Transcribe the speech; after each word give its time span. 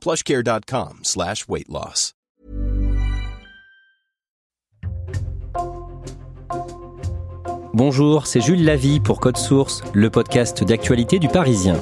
plushcare.com 0.00 1.00
slash. 1.02 1.44
Bonjour, 7.72 8.26
c'est 8.26 8.40
Jules 8.40 8.64
Lavie 8.64 9.00
pour 9.00 9.20
Code 9.20 9.36
Source, 9.36 9.82
le 9.94 10.10
podcast 10.10 10.64
d'actualité 10.64 11.18
du 11.18 11.28
Parisien. 11.28 11.76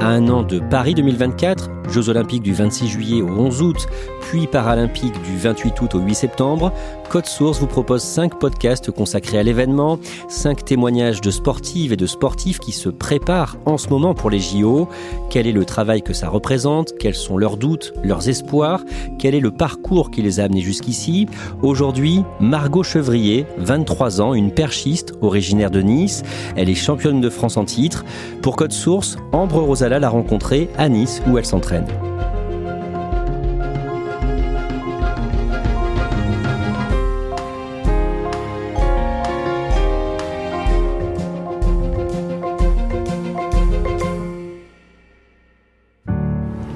À 0.00 0.08
un 0.08 0.28
an 0.28 0.42
de 0.42 0.60
Paris 0.60 0.94
2024, 0.94 1.75
Jeux 1.90 2.08
olympiques 2.08 2.42
du 2.42 2.52
26 2.52 2.88
juillet 2.88 3.22
au 3.22 3.28
11 3.28 3.62
août, 3.62 3.86
puis 4.20 4.46
paralympiques 4.46 5.20
du 5.22 5.36
28 5.36 5.80
août 5.80 5.94
au 5.94 6.00
8 6.00 6.14
septembre, 6.14 6.72
Code 7.08 7.26
Source 7.26 7.60
vous 7.60 7.66
propose 7.66 8.02
5 8.02 8.38
podcasts 8.38 8.90
consacrés 8.90 9.38
à 9.38 9.42
l'événement, 9.42 9.98
5 10.28 10.64
témoignages 10.64 11.20
de 11.20 11.30
sportives 11.30 11.92
et 11.92 11.96
de 11.96 12.06
sportifs 12.06 12.58
qui 12.58 12.72
se 12.72 12.88
préparent 12.88 13.56
en 13.64 13.78
ce 13.78 13.88
moment 13.88 14.14
pour 14.14 14.30
les 14.30 14.40
JO. 14.40 14.88
Quel 15.30 15.46
est 15.46 15.52
le 15.52 15.64
travail 15.64 16.02
que 16.02 16.12
ça 16.12 16.28
représente? 16.28 16.94
Quels 16.98 17.14
sont 17.14 17.36
leurs 17.36 17.56
doutes, 17.56 17.92
leurs 18.02 18.28
espoirs? 18.28 18.82
Quel 19.18 19.34
est 19.34 19.40
le 19.40 19.50
parcours 19.52 20.10
qui 20.10 20.22
les 20.22 20.40
a 20.40 20.44
amenés 20.44 20.60
jusqu'ici? 20.60 21.26
Aujourd'hui, 21.62 22.24
Margot 22.40 22.82
Chevrier, 22.82 23.46
23 23.58 24.20
ans, 24.20 24.34
une 24.34 24.50
perchiste 24.50 25.14
originaire 25.20 25.70
de 25.70 25.82
Nice. 25.82 26.22
Elle 26.56 26.68
est 26.68 26.74
championne 26.74 27.20
de 27.20 27.30
France 27.30 27.56
en 27.56 27.64
titre. 27.64 28.04
Pour 28.42 28.56
Code 28.56 28.72
Source, 28.72 29.16
Ambre 29.32 29.60
Rosala 29.60 29.98
l'a 29.98 30.08
rencontrée 30.08 30.68
à 30.76 30.88
Nice 30.88 31.22
où 31.28 31.38
elle 31.38 31.46
s'entraîne. 31.46 31.75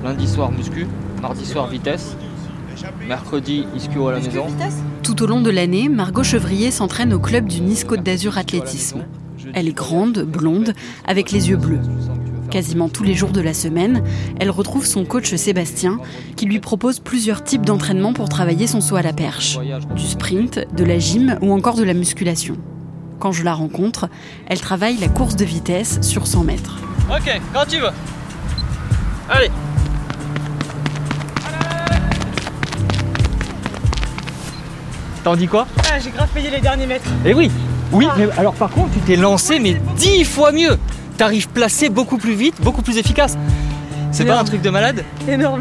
Lundi 0.02 0.26
soir 0.26 0.50
muscu, 0.50 0.86
mardi 1.22 1.46
soir 1.46 1.66
vitesse, 1.68 2.16
mercredi 3.06 3.66
ischio 3.76 4.08
à 4.08 4.12
la 4.12 4.20
maison. 4.20 4.46
Tout 5.02 5.22
au 5.22 5.26
long 5.26 5.40
de 5.40 5.50
l'année, 5.50 5.88
Margot 5.88 6.22
Chevrier 6.22 6.70
s'entraîne 6.70 7.12
au 7.12 7.18
club 7.18 7.46
du 7.46 7.60
Nice 7.60 7.84
Côte 7.84 8.02
d'Azur 8.02 8.36
Athlétisme. 8.36 9.04
Elle 9.54 9.68
est 9.68 9.72
grande, 9.72 10.24
blonde, 10.24 10.74
avec 11.06 11.32
les 11.32 11.50
yeux 11.50 11.56
bleus. 11.56 11.80
Quasiment 12.50 12.88
tous 12.88 13.04
les 13.04 13.14
jours 13.14 13.30
de 13.30 13.40
la 13.40 13.54
semaine, 13.54 14.02
elle 14.40 14.50
retrouve 14.50 14.84
son 14.84 15.04
coach 15.04 15.34
Sébastien 15.36 16.00
qui 16.34 16.46
lui 16.46 16.58
propose 16.58 16.98
plusieurs 16.98 17.44
types 17.44 17.64
d'entraînement 17.64 18.12
pour 18.12 18.28
travailler 18.28 18.66
son 18.66 18.80
saut 18.80 18.96
à 18.96 19.02
la 19.02 19.12
perche. 19.12 19.56
Du 19.94 20.02
sprint, 20.02 20.58
de 20.74 20.84
la 20.84 20.98
gym 20.98 21.38
ou 21.42 21.52
encore 21.52 21.76
de 21.76 21.84
la 21.84 21.94
musculation. 21.94 22.56
Quand 23.20 23.30
je 23.30 23.44
la 23.44 23.54
rencontre, 23.54 24.08
elle 24.48 24.60
travaille 24.60 24.96
la 24.96 25.08
course 25.08 25.36
de 25.36 25.44
vitesse 25.44 26.00
sur 26.02 26.26
100 26.26 26.42
mètres. 26.42 26.78
Ok, 27.08 27.40
quand 27.54 27.66
tu 27.68 27.78
veux. 27.78 27.90
Allez. 29.28 29.50
T'en 35.22 35.36
dis 35.36 35.46
quoi? 35.46 35.68
Ah, 35.84 36.00
j'ai 36.02 36.10
grave 36.10 36.28
payé 36.34 36.50
les 36.50 36.60
derniers 36.60 36.86
mètres. 36.86 37.10
Eh 37.24 37.32
oui 37.32 37.48
Oui, 37.92 38.08
mais 38.18 38.28
alors 38.36 38.54
par 38.54 38.70
contre, 38.70 38.90
tu 38.92 38.98
t'es 39.00 39.16
lancé, 39.16 39.60
mais 39.60 39.76
dix 39.96 40.24
fois 40.24 40.50
mieux 40.50 40.76
T'arrives 41.20 41.50
placé 41.50 41.90
beaucoup 41.90 42.16
plus 42.16 42.32
vite, 42.32 42.54
beaucoup 42.62 42.80
plus 42.80 42.96
efficace. 42.96 43.36
C'est 44.10 44.24
pas 44.24 44.40
un 44.40 44.44
truc 44.44 44.62
de 44.62 44.70
malade 44.70 45.04
Énorme. 45.28 45.60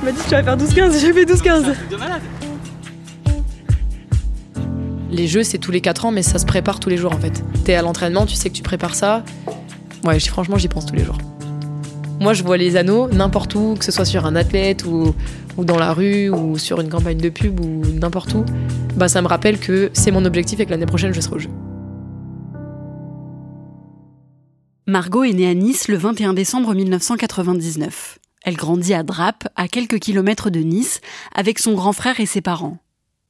Tu 0.00 0.04
m'as 0.04 0.10
dit 0.10 0.18
que 0.18 0.24
tu 0.24 0.30
vas 0.30 0.42
faire 0.42 0.56
12-15, 0.56 1.00
j'ai 1.00 1.12
fait 1.12 1.24
12-15. 1.24 1.62
truc 1.72 1.88
de 1.88 1.94
malade 1.94 2.20
Les 5.12 5.28
jeux, 5.28 5.44
c'est 5.44 5.58
tous 5.58 5.70
les 5.70 5.80
4 5.80 6.06
ans, 6.06 6.10
mais 6.10 6.24
ça 6.24 6.40
se 6.40 6.46
prépare 6.46 6.80
tous 6.80 6.88
les 6.88 6.96
jours 6.96 7.14
en 7.14 7.18
fait. 7.20 7.44
T'es 7.62 7.76
à 7.76 7.82
l'entraînement, 7.82 8.26
tu 8.26 8.34
sais 8.34 8.50
que 8.50 8.56
tu 8.56 8.64
prépares 8.64 8.96
ça. 8.96 9.22
Ouais, 10.02 10.18
franchement, 10.18 10.58
j'y 10.58 10.66
pense 10.66 10.84
tous 10.84 10.96
les 10.96 11.04
jours. 11.04 11.18
Moi, 12.18 12.32
je 12.32 12.42
vois 12.42 12.56
les 12.56 12.74
anneaux 12.74 13.08
n'importe 13.08 13.54
où, 13.54 13.76
que 13.78 13.84
ce 13.84 13.92
soit 13.92 14.04
sur 14.04 14.26
un 14.26 14.34
athlète 14.34 14.84
ou, 14.84 15.14
ou 15.56 15.64
dans 15.64 15.78
la 15.78 15.92
rue 15.92 16.28
ou 16.28 16.58
sur 16.58 16.80
une 16.80 16.88
campagne 16.88 17.18
de 17.18 17.28
pub 17.28 17.60
ou 17.60 17.82
n'importe 18.00 18.34
où. 18.34 18.44
Bah, 18.96 19.06
ça 19.06 19.22
me 19.22 19.28
rappelle 19.28 19.60
que 19.60 19.90
c'est 19.92 20.10
mon 20.10 20.24
objectif 20.24 20.58
et 20.58 20.66
que 20.66 20.70
l'année 20.70 20.86
prochaine, 20.86 21.14
je 21.14 21.20
serai 21.20 21.36
au 21.36 21.38
jeu. 21.38 21.50
Margot 24.88 25.22
est 25.22 25.34
née 25.34 25.46
à 25.46 25.52
Nice 25.52 25.88
le 25.88 25.98
21 25.98 26.32
décembre 26.32 26.74
1999. 26.74 28.18
Elle 28.42 28.56
grandit 28.56 28.94
à 28.94 29.02
Drape, 29.02 29.46
à 29.54 29.68
quelques 29.68 29.98
kilomètres 29.98 30.48
de 30.48 30.60
Nice, 30.60 31.02
avec 31.34 31.58
son 31.58 31.74
grand 31.74 31.92
frère 31.92 32.20
et 32.20 32.24
ses 32.24 32.40
parents. 32.40 32.78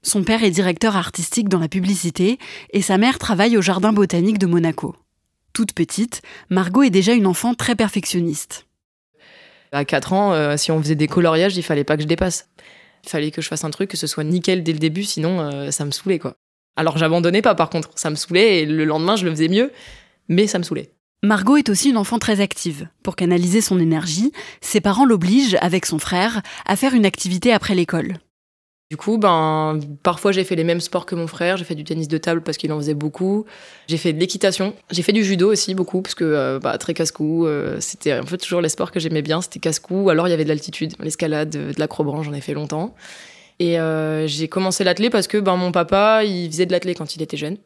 Son 0.03 0.23
père 0.23 0.45
est 0.45 0.53
directeur 0.53 0.97
artistique 0.97 1.49
dans 1.49 1.59
la 1.59 1.67
publicité 1.67 2.39
et 2.73 2.81
sa 2.81 2.97
mère 2.97 3.19
travaille 3.19 3.57
au 3.57 3.61
jardin 3.61 3.93
botanique 3.93 4.39
de 4.39 4.47
Monaco. 4.47 4.95
Toute 5.53 5.73
petite, 5.73 6.23
Margot 6.49 6.85
est 6.85 6.91
déjà 6.91 7.13
une 7.13 7.27
enfant 7.27 7.55
très 7.55 7.75
perfectionniste. 7.75 8.69
À 9.73 9.85
4 9.85 10.13
ans, 10.13 10.35
euh, 10.35 10.57
si 10.57 10.71
on 10.71 10.81
faisait 10.81 10.95
des 10.95 11.09
coloriages, 11.09 11.57
il 11.57 11.65
fallait 11.65 11.83
pas 11.83 11.97
que 11.97 12.05
je 12.05 12.09
dépasse. 12.09 12.51
Il 13.03 13.09
fallait 13.09 13.33
que 13.33 13.43
je 13.43 13.49
fasse 13.49 13.65
un 13.65 13.71
truc, 13.71 13.91
que 13.91 13.97
ce 13.97 14.07
soit 14.07 14.23
nickel 14.23 14.63
dès 14.63 14.73
le 14.73 14.79
début, 14.79 15.03
sinon 15.03 15.41
euh, 15.41 15.73
ça 15.73 15.85
me 15.85 15.91
saoulait 15.91 16.21
quoi. 16.21 16.37
Alors 16.77 16.99
j'abandonnais 16.99 17.43
pas 17.43 17.57
par 17.57 17.69
contre, 17.69 17.91
ça 17.97 18.11
me 18.11 18.15
saoulait 18.15 18.61
et 18.61 18.65
le 18.65 18.85
lendemain 18.85 19.17
je 19.17 19.25
le 19.25 19.33
faisais 19.33 19.49
mieux, 19.49 19.73
mais 20.29 20.47
ça 20.47 20.61
me 20.61 20.63
saoulait. 20.63 20.93
Margot 21.25 21.57
est 21.57 21.69
aussi 21.69 21.91
une 21.91 21.97
enfant 21.97 22.21
très 22.21 22.41
active. 22.41 22.87
Pour 23.03 23.17
canaliser 23.17 23.61
son 23.61 23.81
énergie, 23.81 24.33
ses 24.61 24.81
parents 24.81 25.05
l'obligent, 25.05 25.57
avec 25.61 25.85
son 25.85 25.99
frère, 25.99 26.43
à 26.65 26.77
faire 26.77 26.95
une 26.95 27.05
activité 27.05 27.53
après 27.53 27.75
l'école. 27.75 28.19
Du 28.89 28.97
coup, 28.97 29.19
ben, 29.19 29.81
parfois 30.05 30.31
j'ai 30.31 30.45
fait 30.45 30.55
les 30.55 30.63
mêmes 30.63 30.81
sports 30.81 31.07
que 31.07 31.17
mon 31.17 31.27
frère. 31.27 31.57
J'ai 31.57 31.65
fait 31.65 31.75
du 31.75 31.83
tennis 31.83 32.07
de 32.07 32.19
table 32.19 32.41
parce 32.41 32.57
qu'il 32.57 32.73
en 32.73 32.79
faisait 32.79 32.95
beaucoup. 32.95 33.47
J'ai 33.89 33.99
fait 33.99 34.13
de 34.13 34.21
l'équitation. 34.21 34.75
J'ai 34.93 35.03
fait 35.03 35.13
du 35.13 35.25
judo 35.25 35.51
aussi 35.51 35.75
beaucoup 35.75 36.03
parce 36.03 36.15
que 36.15 36.25
euh, 36.25 36.59
bah, 36.61 36.79
très 36.79 36.95
casse-cou. 36.95 37.47
euh, 37.47 37.79
c'était 37.81 38.19
en 38.19 38.25
fait 38.25 38.39
toujours 38.39 38.61
les 38.61 38.69
sports 38.69 38.93
que 38.93 39.01
j'aimais 39.01 39.21
bien. 39.21 39.43
C'était 39.43 39.59
casse-cou. 39.59 40.09
Alors 40.09 40.29
il 40.29 40.31
y 40.31 40.35
avait 40.35 40.45
de 40.45 40.49
l'altitude, 40.49 40.95
l'escalade, 41.01 41.55
euh, 41.57 41.73
de 41.73 41.81
l'acrobranche. 41.81 42.27
J'en 42.27 42.33
ai 42.33 42.41
fait 42.41 42.55
longtemps. 42.55 42.95
Et 43.59 43.77
j'ai 44.27 44.47
commencé 44.47 44.85
l'athlé 44.85 45.11
parce 45.11 45.27
que 45.27 45.37
ben 45.37 45.57
mon 45.57 45.73
papa 45.73 46.23
il 46.25 46.49
faisait 46.49 46.65
de 46.65 46.71
l'athlé 46.71 46.95
quand 46.95 47.17
il 47.17 47.23
était 47.23 47.37
jeune. 47.37 47.57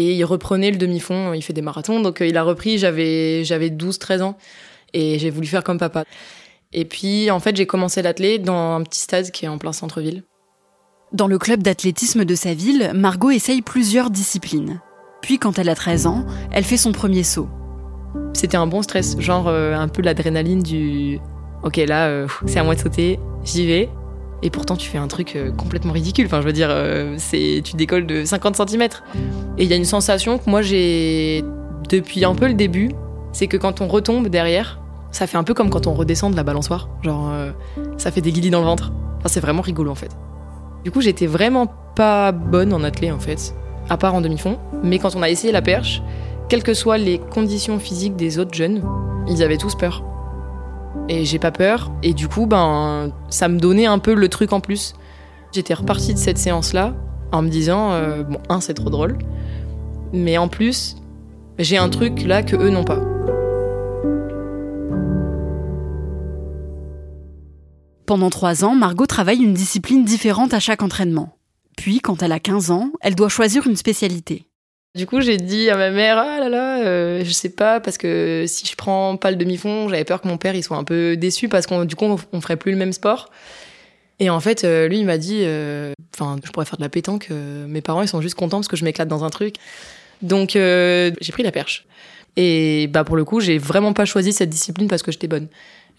Et 0.00 0.14
il 0.14 0.24
reprenait 0.24 0.70
le 0.70 0.78
demi-fond. 0.78 1.34
Il 1.34 1.42
fait 1.42 1.52
des 1.52 1.60
marathons, 1.60 2.00
donc 2.00 2.22
euh, 2.22 2.26
il 2.26 2.38
a 2.38 2.42
repris. 2.42 2.78
J'avais 2.78 3.44
j'avais 3.44 3.68
12-13 3.68 4.22
ans 4.22 4.38
et 4.94 5.18
j'ai 5.18 5.28
voulu 5.28 5.46
faire 5.46 5.62
comme 5.62 5.76
papa. 5.76 6.04
Et 6.72 6.86
puis 6.86 7.30
en 7.30 7.38
fait 7.38 7.54
j'ai 7.54 7.66
commencé 7.66 8.00
l'athlé 8.00 8.38
dans 8.38 8.76
un 8.76 8.82
petit 8.82 9.00
stade 9.00 9.30
qui 9.30 9.44
est 9.44 9.48
en 9.48 9.58
plein 9.58 9.74
centre-ville. 9.74 10.22
Dans 11.12 11.26
le 11.26 11.36
club 11.36 11.62
d'athlétisme 11.62 12.24
de 12.24 12.34
sa 12.34 12.54
ville, 12.54 12.92
Margot 12.94 13.30
essaye 13.30 13.60
plusieurs 13.60 14.08
disciplines. 14.08 14.80
Puis 15.20 15.38
quand 15.38 15.58
elle 15.58 15.68
a 15.68 15.74
13 15.74 16.06
ans, 16.06 16.24
elle 16.50 16.64
fait 16.64 16.78
son 16.78 16.92
premier 16.92 17.22
saut. 17.22 17.50
C'était 18.32 18.56
un 18.56 18.66
bon 18.66 18.80
stress, 18.80 19.18
genre 19.18 19.48
euh, 19.48 19.74
un 19.74 19.88
peu 19.88 20.00
l'adrénaline 20.00 20.62
du 20.62 21.20
ok 21.62 21.76
là 21.76 22.06
euh, 22.06 22.26
c'est 22.46 22.58
à 22.58 22.64
moi 22.64 22.74
de 22.74 22.80
sauter, 22.80 23.20
j'y 23.44 23.66
vais. 23.66 23.90
Et 24.42 24.50
pourtant 24.50 24.76
tu 24.76 24.88
fais 24.88 24.98
un 24.98 25.08
truc 25.08 25.36
euh, 25.36 25.50
complètement 25.52 25.92
ridicule. 25.92 26.26
Enfin 26.26 26.40
je 26.40 26.46
veux 26.46 26.52
dire 26.52 26.68
euh, 26.70 27.14
c'est 27.18 27.60
tu 27.64 27.76
décolles 27.76 28.06
de 28.06 28.24
50 28.24 28.56
cm. 28.56 28.82
Et 29.58 29.64
il 29.64 29.70
y 29.70 29.72
a 29.72 29.76
une 29.76 29.84
sensation 29.84 30.38
que 30.38 30.48
moi 30.48 30.62
j'ai 30.62 31.44
depuis 31.88 32.24
un 32.24 32.34
peu 32.34 32.46
le 32.46 32.54
début, 32.54 32.90
c'est 33.32 33.46
que 33.46 33.56
quand 33.56 33.80
on 33.80 33.88
retombe 33.88 34.28
derrière, 34.28 34.80
ça 35.10 35.26
fait 35.26 35.36
un 35.36 35.44
peu 35.44 35.54
comme 35.54 35.70
quand 35.70 35.86
on 35.86 35.94
redescend 35.94 36.32
de 36.32 36.36
la 36.36 36.44
balançoire. 36.44 36.88
Genre 37.02 37.30
euh, 37.30 37.50
ça 37.98 38.10
fait 38.10 38.20
des 38.20 38.32
guillis 38.32 38.50
dans 38.50 38.60
le 38.60 38.66
ventre. 38.66 38.92
Enfin 39.18 39.28
c'est 39.28 39.40
vraiment 39.40 39.62
rigolo 39.62 39.90
en 39.90 39.96
fait. 39.96 40.10
Du 40.84 40.90
coup 40.90 41.00
j'étais 41.00 41.26
vraiment 41.26 41.66
pas 41.94 42.32
bonne 42.32 42.72
en 42.72 42.82
athlée 42.82 43.10
en 43.10 43.18
fait, 43.18 43.54
à 43.88 43.96
part 43.96 44.14
en 44.14 44.20
demi-fond. 44.20 44.58
Mais 44.82 44.98
quand 44.98 45.14
on 45.16 45.22
a 45.22 45.28
essayé 45.28 45.52
la 45.52 45.62
perche, 45.62 46.02
quelles 46.48 46.62
que 46.62 46.74
soient 46.74 46.98
les 46.98 47.18
conditions 47.18 47.78
physiques 47.78 48.16
des 48.16 48.38
autres 48.38 48.54
jeunes, 48.54 48.82
ils 49.28 49.42
avaient 49.42 49.58
tous 49.58 49.74
peur. 49.74 50.02
Et 51.10 51.24
j'ai 51.24 51.40
pas 51.40 51.50
peur. 51.50 51.90
Et 52.02 52.14
du 52.14 52.28
coup, 52.28 52.46
ben, 52.46 53.12
ça 53.28 53.48
me 53.48 53.58
donnait 53.58 53.86
un 53.86 53.98
peu 53.98 54.14
le 54.14 54.28
truc 54.28 54.52
en 54.52 54.60
plus. 54.60 54.94
J'étais 55.52 55.74
repartie 55.74 56.14
de 56.14 56.18
cette 56.18 56.38
séance-là 56.38 56.94
en 57.32 57.42
me 57.42 57.48
disant, 57.48 57.92
euh, 57.92 58.22
bon, 58.22 58.38
un, 58.48 58.60
c'est 58.60 58.74
trop 58.74 58.90
drôle, 58.90 59.18
mais 60.12 60.38
en 60.38 60.48
plus, 60.48 60.96
j'ai 61.58 61.76
un 61.76 61.88
truc 61.88 62.22
là 62.22 62.42
que 62.42 62.56
eux 62.56 62.70
n'ont 62.70 62.84
pas. 62.84 63.00
Pendant 68.06 68.30
trois 68.30 68.64
ans, 68.64 68.74
Margot 68.74 69.06
travaille 69.06 69.42
une 69.42 69.54
discipline 69.54 70.04
différente 70.04 70.54
à 70.54 70.60
chaque 70.60 70.82
entraînement. 70.82 71.36
Puis, 71.76 72.00
quand 72.00 72.22
elle 72.22 72.32
a 72.32 72.40
15 72.40 72.70
ans, 72.70 72.90
elle 73.00 73.14
doit 73.14 73.28
choisir 73.28 73.66
une 73.66 73.76
spécialité. 73.76 74.49
Du 74.96 75.06
coup, 75.06 75.20
j'ai 75.20 75.36
dit 75.36 75.70
à 75.70 75.76
ma 75.76 75.90
mère, 75.90 76.18
ah 76.18 76.40
là 76.40 76.48
là, 76.48 76.80
euh, 76.84 77.22
je 77.24 77.30
sais 77.30 77.48
pas, 77.48 77.78
parce 77.78 77.96
que 77.96 78.44
si 78.48 78.66
je 78.66 78.74
prends 78.74 79.16
pas 79.16 79.30
le 79.30 79.36
demi-fond, 79.36 79.88
j'avais 79.88 80.04
peur 80.04 80.20
que 80.20 80.26
mon 80.26 80.36
père 80.36 80.56
il 80.56 80.64
soit 80.64 80.76
un 80.76 80.84
peu 80.84 81.16
déçu 81.16 81.48
parce 81.48 81.68
qu'on 81.68 81.84
du 81.84 81.94
coup 81.94 82.06
on 82.32 82.40
ferait 82.40 82.56
plus 82.56 82.72
le 82.72 82.76
même 82.76 82.92
sport. 82.92 83.30
Et 84.18 84.30
en 84.30 84.40
fait, 84.40 84.64
euh, 84.64 84.88
lui 84.88 84.98
il 84.98 85.06
m'a 85.06 85.16
dit, 85.16 85.42
euh, 85.44 85.92
enfin, 86.14 86.36
je 86.44 86.50
pourrais 86.50 86.66
faire 86.66 86.76
de 86.76 86.82
la 86.82 86.88
pétanque. 86.88 87.30
mes 87.30 87.80
parents 87.80 88.02
ils 88.02 88.08
sont 88.08 88.20
juste 88.20 88.34
contents 88.34 88.58
parce 88.58 88.68
que 88.68 88.76
je 88.76 88.84
m'éclate 88.84 89.08
dans 89.08 89.22
un 89.22 89.30
truc. 89.30 89.56
Donc 90.22 90.50
j'ai 90.54 91.32
pris 91.32 91.44
la 91.44 91.52
perche. 91.52 91.86
Et 92.36 92.88
bah 92.88 93.04
pour 93.04 93.16
le 93.16 93.24
coup, 93.24 93.40
j'ai 93.40 93.58
vraiment 93.58 93.92
pas 93.92 94.04
choisi 94.04 94.32
cette 94.32 94.50
discipline 94.50 94.88
parce 94.88 95.02
que 95.02 95.12
j'étais 95.12 95.28
bonne. 95.28 95.48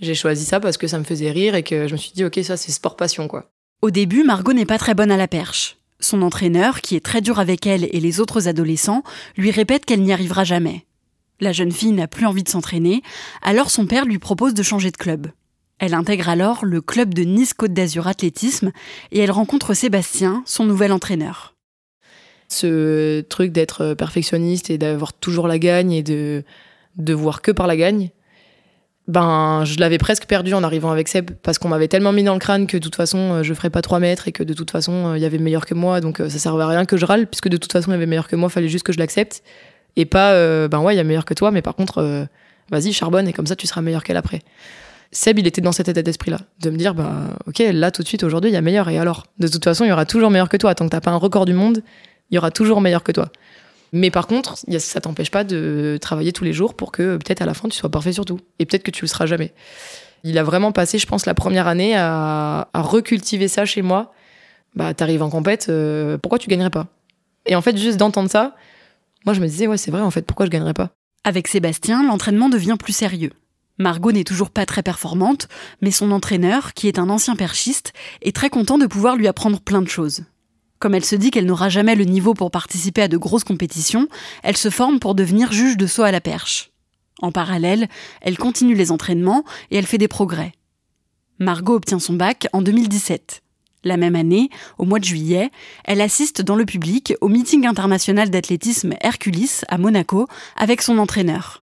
J'ai 0.01 0.15
choisi 0.15 0.43
ça 0.43 0.59
parce 0.59 0.77
que 0.77 0.87
ça 0.87 0.99
me 0.99 1.03
faisait 1.05 1.31
rire 1.31 1.55
et 1.55 1.63
que 1.63 1.87
je 1.87 1.93
me 1.93 1.97
suis 1.97 2.11
dit, 2.11 2.25
ok, 2.25 2.39
ça 2.43 2.57
c'est 2.57 2.71
sport 2.71 2.97
passion 2.97 3.29
quoi. 3.29 3.49
Au 3.81 3.89
début, 3.89 4.23
Margot 4.23 4.53
n'est 4.53 4.65
pas 4.65 4.77
très 4.77 4.93
bonne 4.93 5.11
à 5.11 5.17
la 5.17 5.27
perche. 5.27 5.77
Son 6.01 6.23
entraîneur, 6.23 6.81
qui 6.81 6.95
est 6.95 7.05
très 7.05 7.21
dur 7.21 7.39
avec 7.39 7.67
elle 7.67 7.87
et 7.91 7.99
les 7.99 8.19
autres 8.19 8.47
adolescents, 8.47 9.03
lui 9.37 9.51
répète 9.51 9.85
qu'elle 9.85 10.01
n'y 10.01 10.11
arrivera 10.11 10.43
jamais. 10.43 10.85
La 11.39 11.53
jeune 11.53 11.71
fille 11.71 11.91
n'a 11.91 12.07
plus 12.07 12.25
envie 12.25 12.43
de 12.43 12.49
s'entraîner, 12.49 13.01
alors 13.41 13.71
son 13.71 13.85
père 13.85 14.05
lui 14.05 14.19
propose 14.19 14.53
de 14.53 14.63
changer 14.63 14.91
de 14.91 14.97
club. 14.97 15.27
Elle 15.79 15.93
intègre 15.93 16.29
alors 16.29 16.65
le 16.65 16.81
club 16.81 17.13
de 17.13 17.23
Nice 17.23 17.53
Côte 17.53 17.73
d'Azur 17.73 18.07
Athlétisme 18.07 18.71
et 19.11 19.19
elle 19.19 19.31
rencontre 19.31 19.73
Sébastien, 19.73 20.43
son 20.45 20.65
nouvel 20.65 20.91
entraîneur. 20.91 21.55
Ce 22.49 23.21
truc 23.21 23.51
d'être 23.51 23.93
perfectionniste 23.93 24.69
et 24.69 24.77
d'avoir 24.77 25.13
toujours 25.13 25.47
la 25.47 25.57
gagne 25.57 25.91
et 25.91 26.03
de, 26.03 26.43
de 26.97 27.13
voir 27.13 27.41
que 27.41 27.51
par 27.51 27.65
la 27.65 27.77
gagne, 27.77 28.09
ben 29.07 29.63
je 29.65 29.79
l'avais 29.79 29.97
presque 29.97 30.25
perdu 30.25 30.53
en 30.53 30.63
arrivant 30.63 30.91
avec 30.91 31.07
Seb 31.07 31.31
parce 31.43 31.57
qu'on 31.57 31.69
m'avait 31.69 31.87
tellement 31.87 32.11
mis 32.11 32.23
dans 32.23 32.33
le 32.33 32.39
crâne 32.39 32.67
que 32.67 32.77
de 32.77 32.81
toute 32.81 32.95
façon 32.95 33.17
euh, 33.17 33.43
je 33.43 33.53
ferais 33.53 33.69
pas 33.69 33.81
3 33.81 33.99
mètres 33.99 34.27
et 34.27 34.31
que 34.31 34.43
de 34.43 34.53
toute 34.53 34.69
façon 34.69 35.07
euh, 35.07 35.17
il 35.17 35.21
y 35.21 35.25
avait 35.25 35.39
meilleur 35.39 35.65
que 35.65 35.73
moi. 35.73 36.01
Donc 36.01 36.19
euh, 36.19 36.29
ça 36.29 36.37
servait 36.37 36.63
à 36.63 36.67
rien 36.67 36.85
que 36.85 36.97
je 36.97 37.05
râle 37.05 37.27
puisque 37.27 37.49
de 37.49 37.57
toute 37.57 37.71
façon 37.71 37.89
il 37.91 37.93
y 37.93 37.97
avait 37.97 38.05
meilleur 38.05 38.27
que 38.27 38.35
moi 38.35 38.49
fallait 38.49 38.69
juste 38.69 38.85
que 38.85 38.93
je 38.93 38.99
l'accepte. 38.99 39.43
Et 39.97 40.05
pas 40.05 40.33
ben 40.69 40.79
ouais 40.79 40.93
il 40.93 40.97
y 40.97 41.01
a 41.01 41.03
meilleur 41.03 41.25
que 41.25 41.33
toi 41.33 41.51
mais 41.51 41.61
par 41.61 41.75
contre 41.75 42.27
vas-y 42.71 42.93
charbonne 42.93 43.27
et 43.27 43.33
comme 43.33 43.47
ça 43.47 43.57
tu 43.57 43.67
seras 43.67 43.81
meilleur 43.81 44.03
qu'elle 44.03 44.15
après. 44.15 44.39
Seb 45.11 45.39
il 45.39 45.47
était 45.47 45.59
dans 45.59 45.73
cet 45.73 45.89
état 45.89 46.01
d'esprit 46.01 46.31
là 46.31 46.37
de 46.61 46.69
me 46.69 46.77
dire 46.77 46.93
bah 46.93 47.35
ok 47.45 47.61
là 47.73 47.91
tout 47.91 48.01
de 48.01 48.07
suite 48.07 48.23
aujourd'hui 48.23 48.51
il 48.51 48.53
y 48.53 48.57
a 48.57 48.61
meilleur. 48.61 48.87
Et 48.87 48.97
alors? 48.97 49.25
De 49.39 49.49
toute 49.49 49.65
façon 49.65 49.83
il 49.83 49.89
y 49.89 49.91
aura 49.91 50.05
toujours 50.05 50.29
meilleur 50.29 50.47
que 50.47 50.55
toi. 50.55 50.73
Tant 50.75 50.85
que 50.85 50.91
t'as 50.91 51.01
pas 51.01 51.11
un 51.11 51.17
record 51.17 51.45
du 51.45 51.53
monde 51.53 51.81
il 52.29 52.35
y 52.35 52.37
aura 52.37 52.51
toujours 52.51 52.79
meilleur 52.79 53.03
que 53.03 53.11
toi 53.11 53.29
mais 53.91 54.09
par 54.09 54.27
contre, 54.27 54.55
ça 54.79 55.01
t'empêche 55.01 55.31
pas 55.31 55.43
de 55.43 55.97
travailler 56.01 56.31
tous 56.31 56.43
les 56.43 56.53
jours 56.53 56.75
pour 56.75 56.91
que 56.91 57.17
peut-être 57.17 57.41
à 57.41 57.45
la 57.45 57.53
fin 57.53 57.67
tu 57.67 57.77
sois 57.77 57.89
parfait 57.89 58.13
sur 58.13 58.25
tout. 58.25 58.39
Et 58.59 58.65
peut-être 58.65 58.83
que 58.83 58.91
tu 58.91 59.03
le 59.03 59.07
seras 59.07 59.25
jamais. 59.25 59.53
Il 60.23 60.37
a 60.37 60.43
vraiment 60.43 60.71
passé, 60.71 60.97
je 60.97 61.07
pense, 61.07 61.25
la 61.25 61.33
première 61.33 61.67
année 61.67 61.95
à, 61.95 62.69
recultiver 62.73 63.47
ça 63.47 63.65
chez 63.65 63.81
moi. 63.81 64.13
Bah, 64.75 64.93
t'arrives 64.93 65.23
en 65.23 65.29
compète, 65.29 65.67
euh, 65.69 66.17
pourquoi 66.17 66.39
tu 66.39 66.47
gagnerais 66.47 66.69
pas? 66.69 66.87
Et 67.45 67.55
en 67.55 67.61
fait, 67.61 67.75
juste 67.75 67.97
d'entendre 67.97 68.29
ça, 68.29 68.55
moi 69.25 69.33
je 69.33 69.41
me 69.41 69.47
disais, 69.47 69.67
ouais, 69.67 69.77
c'est 69.77 69.91
vrai, 69.91 70.01
en 70.01 70.11
fait, 70.11 70.21
pourquoi 70.21 70.45
je 70.45 70.51
gagnerais 70.51 70.73
pas? 70.73 70.91
Avec 71.25 71.47
Sébastien, 71.47 72.03
l'entraînement 72.03 72.47
devient 72.47 72.77
plus 72.79 72.93
sérieux. 72.93 73.31
Margot 73.77 74.11
n'est 74.11 74.23
toujours 74.23 74.49
pas 74.49 74.65
très 74.65 74.83
performante, 74.83 75.49
mais 75.81 75.91
son 75.91 76.11
entraîneur, 76.11 76.73
qui 76.73 76.87
est 76.87 76.99
un 76.99 77.09
ancien 77.09 77.35
perchiste, 77.35 77.93
est 78.21 78.35
très 78.35 78.49
content 78.49 78.77
de 78.77 78.85
pouvoir 78.85 79.15
lui 79.17 79.27
apprendre 79.27 79.59
plein 79.59 79.81
de 79.81 79.89
choses. 79.89 80.23
Comme 80.81 80.95
elle 80.95 81.05
se 81.05 81.15
dit 81.15 81.29
qu'elle 81.29 81.45
n'aura 81.45 81.69
jamais 81.69 81.93
le 81.93 82.05
niveau 82.05 82.33
pour 82.33 82.49
participer 82.49 83.03
à 83.03 83.07
de 83.07 83.15
grosses 83.15 83.43
compétitions, 83.43 84.07
elle 84.41 84.57
se 84.57 84.71
forme 84.71 84.99
pour 84.99 85.13
devenir 85.13 85.51
juge 85.51 85.77
de 85.77 85.85
saut 85.85 86.01
à 86.01 86.11
la 86.11 86.21
perche. 86.21 86.71
En 87.21 87.31
parallèle, 87.31 87.87
elle 88.21 88.35
continue 88.35 88.73
les 88.73 88.91
entraînements 88.91 89.43
et 89.69 89.77
elle 89.77 89.85
fait 89.85 89.99
des 89.99 90.07
progrès. 90.07 90.53
Margot 91.37 91.75
obtient 91.75 91.99
son 91.99 92.13
bac 92.13 92.47
en 92.51 92.63
2017. 92.63 93.43
La 93.83 93.95
même 93.95 94.15
année, 94.15 94.49
au 94.79 94.85
mois 94.85 94.97
de 94.97 95.03
juillet, 95.03 95.51
elle 95.85 96.01
assiste 96.01 96.41
dans 96.41 96.55
le 96.55 96.65
public 96.65 97.13
au 97.21 97.27
meeting 97.27 97.67
international 97.67 98.31
d'athlétisme 98.31 98.95
Hercules 99.01 99.63
à 99.67 99.77
Monaco 99.77 100.27
avec 100.57 100.81
son 100.81 100.97
entraîneur. 100.97 101.61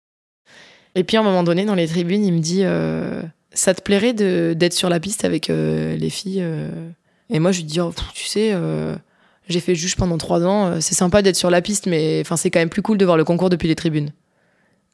Et 0.95 1.03
puis 1.03 1.17
à 1.17 1.21
un 1.21 1.25
moment 1.25 1.43
donné, 1.43 1.65
dans 1.65 1.75
les 1.75 1.89
tribunes, 1.89 2.25
il 2.25 2.35
me 2.35 2.41
dit 2.41 2.61
euh, 2.63 3.21
Ça 3.53 3.75
te 3.75 3.83
plairait 3.83 4.15
d'être 4.15 4.75
sur 4.75 4.89
la 4.89 5.01
piste 5.01 5.25
avec 5.25 5.51
euh, 5.51 5.97
les 5.97 6.11
filles 6.11 6.41
euh? 6.41 6.89
Et 7.31 7.41
moi, 7.41 7.51
je 7.51 7.59
lui 7.59 7.65
dis 7.65 7.81
oh, 7.81 7.93
Tu 8.15 8.25
sais, 8.25 8.53
j'ai 9.49 9.61
fait 9.61 9.75
juge 9.75 9.97
pendant 9.97 10.19
trois 10.19 10.45
ans. 10.45 10.67
Euh, 10.67 10.77
c'est 10.81 10.95
sympa 10.95 11.23
d'être 11.23 11.37
sur 11.37 11.51
la 11.51 11.63
piste, 11.63 11.87
mais 11.87 12.21
enfin, 12.21 12.37
c'est 12.37 12.51
quand 12.51 12.59
même 12.59 12.69
plus 12.69 12.83
cool 12.83 12.99
de 12.99 13.05
voir 13.05 13.17
le 13.17 13.25
concours 13.25 13.51
depuis 13.51 13.69
les 13.69 13.75
tribunes. 13.75 14.11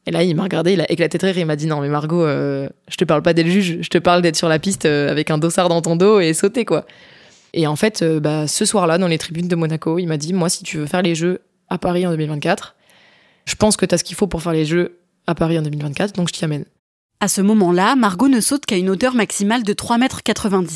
Et 0.07 0.11
là, 0.11 0.23
il 0.23 0.37
m'a 0.37 0.43
regardé, 0.43 0.75
il 0.75 0.81
a 0.81 0.91
éclaté 0.91 1.17
de 1.17 1.25
rire, 1.25 1.39
il 1.39 1.47
m'a 1.47 1.57
dit 1.57 1.67
non, 1.67 1.81
mais 1.81 1.89
Margot, 1.89 2.25
euh, 2.25 2.69
je 2.89 2.97
te 2.97 3.05
parle 3.05 3.23
pas 3.23 3.33
d'être 3.33 3.47
juge, 3.47 3.79
je 3.81 3.89
te 3.89 3.99
parle 3.99 4.21
d'être 4.23 4.37
sur 4.37 4.49
la 4.49 4.59
piste 4.59 4.85
euh, 4.85 5.11
avec 5.11 5.31
un 5.31 5.39
dossard 5.39 5.69
dans 5.69 5.81
ton 5.81 5.97
dos 5.97 6.21
et 6.21 6.35
sauter, 6.35 6.65
quoi. 6.65 6.87
Et 7.55 7.67
en 7.67 7.77
fait, 7.77 8.03
bah, 8.03 8.47
ce 8.49 8.65
soir-là, 8.65 8.99
dans 8.99 9.07
les 9.07 9.17
tribunes 9.17 9.49
de 9.49 9.55
Monaco, 9.55 9.99
il 9.99 10.07
m'a 10.07 10.17
dit 10.17 10.33
moi, 10.33 10.49
si 10.49 10.65
tu 10.65 10.79
veux 10.79 10.87
faire 10.87 11.03
les 11.03 11.15
Jeux 11.15 11.41
à 11.69 11.79
Paris 11.79 12.07
en 12.07 12.11
2024, 12.11 12.75
je 13.47 13.55
pense 13.55 13.77
que 13.77 13.87
tu 13.87 13.95
as 13.95 13.99
ce 13.99 14.05
qu'il 14.05 14.17
faut 14.17 14.27
pour 14.27 14.43
faire 14.43 14.53
les 14.53 14.65
Jeux 14.65 14.99
à 15.27 15.35
Paris 15.35 15.59
en 15.59 15.63
2024, 15.63 16.15
donc 16.15 16.29
je 16.29 16.33
t'y 16.33 16.45
amène. 16.45 16.65
À 17.21 17.29
ce 17.29 17.41
moment-là, 17.41 17.95
Margot 17.97 18.29
ne 18.29 18.41
saute 18.41 18.67
qu'à 18.67 18.77
une 18.77 18.91
hauteur 18.91 19.15
maximale 19.15 19.63
de 19.63 19.73
3,90 19.73 20.53
m. 20.53 20.67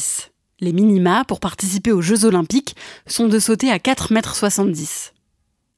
Les 0.61 0.73
minima 0.73 1.25
pour 1.25 1.39
participer 1.39 1.93
aux 1.93 2.03
Jeux 2.03 2.25
Olympiques 2.25 2.75
sont 3.07 3.29
de 3.29 3.39
sauter 3.39 3.71
à 3.71 3.79
4,70 3.79 4.67
m. 4.67 4.75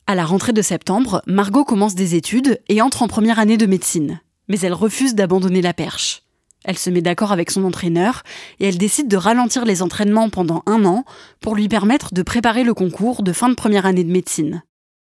À 0.06 0.14
la 0.14 0.24
rentrée 0.24 0.54
de 0.54 0.62
septembre, 0.62 1.22
Margot 1.26 1.64
commence 1.64 1.94
des 1.94 2.14
études 2.14 2.62
et 2.70 2.80
entre 2.80 3.02
en 3.02 3.08
première 3.08 3.38
année 3.38 3.58
de 3.58 3.66
médecine. 3.66 4.20
Mais 4.48 4.58
elle 4.60 4.72
refuse 4.72 5.14
d'abandonner 5.14 5.60
la 5.60 5.74
perche. 5.74 6.22
Elle 6.64 6.78
se 6.78 6.88
met 6.88 7.02
d'accord 7.02 7.30
avec 7.30 7.50
son 7.50 7.64
entraîneur 7.64 8.22
et 8.58 8.68
elle 8.68 8.78
décide 8.78 9.06
de 9.06 9.18
ralentir 9.18 9.66
les 9.66 9.82
entraînements 9.82 10.30
pendant 10.30 10.62
un 10.64 10.86
an 10.86 11.04
pour 11.40 11.56
lui 11.56 11.68
permettre 11.68 12.14
de 12.14 12.22
préparer 12.22 12.64
le 12.64 12.72
concours 12.72 13.22
de 13.22 13.34
fin 13.34 13.50
de 13.50 13.54
première 13.54 13.84
année 13.84 14.04
de 14.04 14.10
médecine. 14.10 14.62